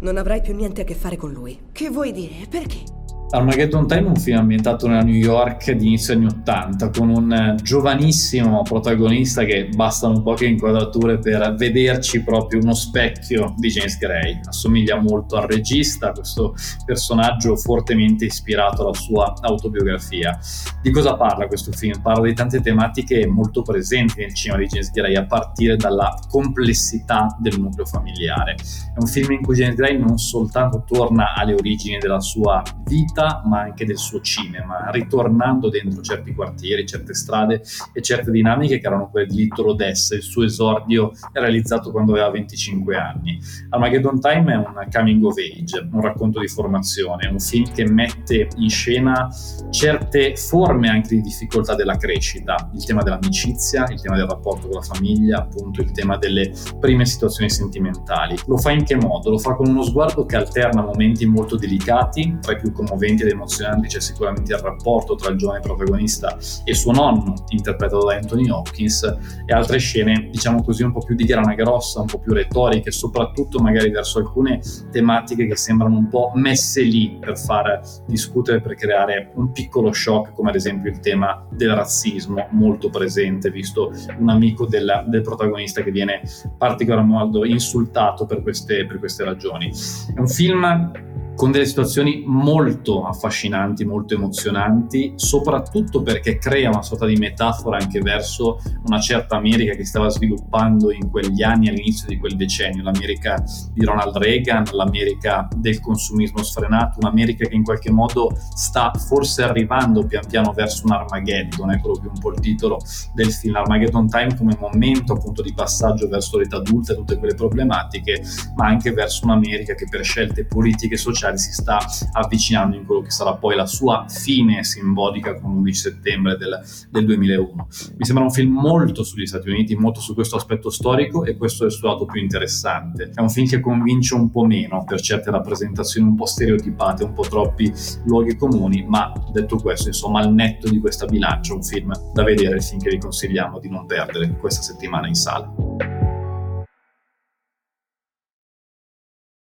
Non 0.02 0.18
avrai 0.18 0.42
più 0.42 0.56
niente 0.56 0.82
a 0.82 0.84
che 0.84 0.94
fare 0.94 1.18
con 1.18 1.32
lui. 1.32 1.60
Che 1.72 1.90
vuoi 1.90 2.12
dire? 2.12 2.46
Perché? 2.48 2.84
Armageddon 3.32 3.86
Time 3.86 4.06
è 4.06 4.08
un 4.08 4.16
film 4.16 4.40
ambientato 4.40 4.88
nella 4.88 5.04
New 5.04 5.14
York 5.14 5.70
di 5.74 5.86
inizio 5.86 6.16
anni 6.16 6.26
80 6.26 6.90
con 6.90 7.10
un 7.10 7.58
giovanissimo 7.62 8.64
protagonista 8.64 9.44
che 9.44 9.70
bastano 9.72 10.24
poche 10.24 10.48
inquadrature 10.48 11.20
per 11.20 11.54
vederci 11.54 12.24
proprio 12.24 12.60
uno 12.60 12.74
specchio 12.74 13.54
di 13.56 13.70
James 13.70 14.00
Gray. 14.00 14.40
Assomiglia 14.46 15.00
molto 15.00 15.36
al 15.36 15.48
regista, 15.48 16.12
questo 16.12 16.56
personaggio 16.84 17.56
fortemente 17.56 18.26
ispirato 18.26 18.82
alla 18.82 18.96
sua 18.96 19.32
autobiografia. 19.42 20.36
Di 20.82 20.90
cosa 20.90 21.16
parla 21.16 21.46
questo 21.46 21.72
film? 21.72 22.02
Parla 22.02 22.26
di 22.26 22.34
tante 22.34 22.62
tematiche 22.62 23.28
molto 23.28 23.62
presenti 23.62 24.22
nel 24.22 24.34
cinema 24.34 24.60
di 24.60 24.66
James 24.66 24.90
Gray 24.90 25.14
a 25.14 25.26
partire 25.28 25.76
dalla 25.76 26.18
complessità 26.28 27.38
del 27.40 27.60
nucleo 27.60 27.86
familiare. 27.86 28.56
È 28.56 28.98
un 28.98 29.08
film 29.08 29.34
in 29.34 29.44
cui 29.44 29.56
James 29.56 29.76
Gray 29.76 30.00
non 30.00 30.18
soltanto 30.18 30.84
torna 30.84 31.36
alle 31.36 31.54
origini 31.54 32.00
della 32.00 32.22
sua 32.22 32.64
vita, 32.86 33.18
vita, 33.20 33.42
ma 33.46 33.62
anche 33.62 33.86
del 33.86 33.98
suo 33.98 34.22
cinema, 34.22 34.90
ritornando 34.92 35.70
dentro 35.70 36.02
certi 36.02 36.34
quartieri, 36.34 36.86
certe 36.86 37.14
strade 37.14 37.62
e 37.92 38.02
certe 38.02 38.32
dinamiche 38.32 38.80
che 38.80 38.88
erano 38.88 39.10
quelle 39.10 39.28
di 39.28 39.36
Little 39.36 39.72
Odessa. 39.72 40.16
Il 40.16 40.22
suo 40.22 40.44
esordio 40.44 41.12
realizzato 41.34 41.92
quando 41.92 42.14
aveva 42.14 42.30
25 42.30 42.96
anni. 42.96 43.40
Armageddon 43.70 44.20
Time 44.20 44.54
è 44.54 44.56
un 44.56 44.88
coming 44.92 45.24
of 45.24 45.36
age, 45.38 45.88
un 45.92 46.02
racconto 46.02 46.40
di 46.40 46.48
formazione, 46.48 47.28
un 47.28 47.40
film 47.40 47.70
che 47.74 47.90
mette 47.90 48.48
in 48.56 48.70
scena 48.70 49.30
certe 49.70 50.36
forme 50.36 50.90
anche 50.90 51.16
di 51.16 51.22
difficoltà 51.22 51.76
della 51.76 51.98
crescita, 51.98 52.70
il 52.74 52.86
tema 52.86 53.04
dell'amicizia, 53.04 53.86
il 53.90 54.02
tema 54.02 54.16
del 54.16 54.28
rapporto 54.28 54.68
con 54.68 54.78
la 54.78 54.82
famiglia, 54.82 55.40
appunto 55.40 55.82
il 55.82 55.92
tema 55.92 56.18
delle 56.18 56.52
prime 56.80 57.06
situazioni 57.06 57.50
sentimentali. 57.50 58.38
Lo 58.48 58.58
fa 58.58 58.72
in 58.72 58.84
che 58.84 58.96
modo? 58.96 59.30
Lo 59.30 59.38
fa 59.38 59.56
con 59.56 59.68
uno 59.68 59.84
sguardo 59.84 60.26
che 60.26 60.36
alterna 60.36 60.82
momenti 60.82 61.26
molto 61.26 61.56
delicati, 61.56 62.38
tra 62.42 62.54
i 62.54 62.58
più 62.58 62.72
commoventi 62.72 63.09
commoventi 63.10 63.24
ed 63.24 63.30
emozionanti 63.30 63.88
c'è 63.88 64.00
sicuramente 64.00 64.54
il 64.54 64.60
rapporto 64.60 65.16
tra 65.16 65.32
il 65.32 65.38
giovane 65.38 65.60
protagonista 65.60 66.38
e 66.64 66.74
suo 66.74 66.92
nonno, 66.92 67.34
interpretato 67.50 68.06
da 68.06 68.16
Anthony 68.16 68.50
Hopkins, 68.50 69.04
e 69.46 69.54
altre 69.54 69.78
scene, 69.80 70.30
diciamo 70.32 70.64
così, 70.64 70.84
un 70.84 70.92
po' 70.92 71.00
più 71.00 71.16
di 71.16 71.26
grana 71.26 71.54
grossa, 71.54 72.02
un 72.02 72.08
po' 72.08 72.20
più 72.20 72.34
retoriche, 72.34 72.92
soprattutto 72.92 73.60
magari 73.60 73.90
verso 73.90 74.20
alcune 74.20 74.62
tematiche 74.92 75.48
che 75.48 75.56
sembrano 75.56 75.98
un 75.98 76.08
po' 76.08 76.32
messe 76.36 76.82
lì 76.82 77.18
per 77.20 77.38
far 77.38 77.82
discutere, 78.06 78.62
per 78.62 78.76
creare 78.76 79.32
un 79.36 79.52
piccolo 79.52 79.92
shock, 79.92 80.34
come 80.34 80.50
ad 80.50 80.56
esempio 80.56 80.92
il 80.92 81.00
tema 81.00 81.46
del 81.50 81.74
razzismo, 81.74 82.48
molto 82.52 82.90
presente, 82.90 83.50
visto 83.50 83.92
un 84.18 84.30
amico 84.30 84.66
del, 84.66 85.06
del 85.08 85.22
protagonista 85.22 85.82
che 85.82 85.92
viene 85.92 86.22
particolarmente 86.58 87.08
insultato 87.46 88.26
per 88.26 88.42
queste, 88.42 88.86
per 88.86 89.00
queste 89.00 89.24
ragioni. 89.24 89.72
È 90.14 90.20
un 90.20 90.28
film 90.28 91.08
con 91.40 91.52
delle 91.52 91.66
situazioni 91.66 92.22
molto 92.26 93.06
affascinanti, 93.06 93.86
molto 93.86 94.14
emozionanti, 94.14 95.14
soprattutto 95.16 96.02
perché 96.02 96.38
crea 96.38 96.68
una 96.68 96.82
sorta 96.82 97.06
di 97.06 97.16
metafora 97.16 97.78
anche 97.78 98.02
verso 98.02 98.60
una 98.88 99.00
certa 99.00 99.38
America 99.38 99.74
che 99.74 99.86
stava 99.86 100.10
sviluppando 100.10 100.92
in 100.92 101.10
quegli 101.10 101.42
anni 101.42 101.70
all'inizio 101.70 102.10
di 102.10 102.18
quel 102.18 102.36
decennio, 102.36 102.84
l'America 102.84 103.42
di 103.74 103.86
Ronald 103.86 104.18
Reagan, 104.18 104.66
l'America 104.74 105.48
del 105.56 105.80
consumismo 105.80 106.44
sfrenato, 106.44 107.00
un'America 107.00 107.48
che 107.48 107.56
in 107.56 107.64
qualche 107.64 107.90
modo 107.90 108.38
sta 108.54 108.92
forse 109.08 109.42
arrivando 109.42 110.06
pian 110.06 110.26
piano 110.28 110.52
verso 110.52 110.88
un 110.88 110.92
Armageddon, 110.92 111.72
è 111.72 111.80
quello 111.80 112.00
più 112.02 112.10
un 112.14 112.20
po' 112.20 112.32
il 112.34 112.42
titolo 112.42 112.80
del 113.14 113.32
film, 113.32 113.56
Armageddon 113.56 114.10
Time 114.10 114.36
come 114.36 114.58
momento 114.60 115.14
appunto 115.14 115.42
di 115.42 115.54
passaggio 115.54 116.10
verso 116.10 116.38
l'età 116.38 116.58
adulta 116.58 116.92
e 116.92 116.96
tutte 116.98 117.18
quelle 117.18 117.34
problematiche, 117.34 118.24
ma 118.58 118.66
anche 118.66 118.92
verso 118.92 119.24
un'America 119.24 119.74
che 119.74 119.86
per 119.90 120.04
scelte 120.04 120.44
politiche 120.44 120.96
e 120.96 120.98
sociali 120.98 121.28
Militari 121.30 121.38
si 121.38 121.52
sta 121.52 121.80
avvicinando 122.14 122.76
in 122.76 122.86
quello 122.86 123.02
che 123.02 123.12
sarà 123.12 123.36
poi 123.36 123.56
la 123.56 123.66
sua 123.66 124.06
fine 124.08 124.64
simbolica 124.64 125.40
con 125.40 125.56
l'11 125.56 125.72
settembre 125.72 126.38
del, 126.38 126.60
del 126.90 127.06
2001. 127.06 127.68
Mi 127.98 128.06
sembra 128.06 128.24
un 128.24 128.32
film 128.32 128.54
molto 128.54 129.04
sugli 129.04 129.26
Stati 129.26 129.50
Uniti, 129.50 129.76
molto 129.76 130.00
su 130.00 130.14
questo 130.14 130.36
aspetto 130.36 130.70
storico 130.70 131.24
e 131.26 131.38
questo 131.38 131.64
è 131.64 131.68
il 131.68 131.72
suo 131.72 131.90
lato 131.90 132.06
più 132.06 132.22
interessante. 132.22 133.12
È 133.14 133.22
un 133.22 133.30
film 133.30 133.48
che 133.48 133.60
convince 133.60 134.16
un 134.16 134.30
po' 134.30 134.46
meno 134.46 134.84
per 134.84 135.02
certe 135.02 135.32
rappresentazioni 135.32 136.08
un 136.08 136.16
po' 136.16 136.26
stereotipate, 136.26 137.04
un 137.04 137.14
po' 137.14 137.24
troppi 137.24 137.72
luoghi 138.06 138.36
comuni, 138.36 138.86
ma 138.88 139.12
detto 139.32 139.58
questo, 139.58 139.88
insomma, 139.88 140.22
al 140.22 140.34
netto 140.34 140.70
di 140.70 140.80
questa 140.80 141.06
bilancia, 141.06 141.54
un 141.54 141.64
film 141.64 141.92
da 142.14 142.24
vedere, 142.24 142.56
il 142.56 142.64
film 142.64 142.80
che 142.80 142.90
vi 142.90 143.00
consigliamo 143.00 143.60
di 143.60 143.70
non 143.70 143.86
perdere 143.86 144.36
questa 144.38 144.62
settimana 144.62 145.08
in 145.08 145.16
sala. 145.16 145.99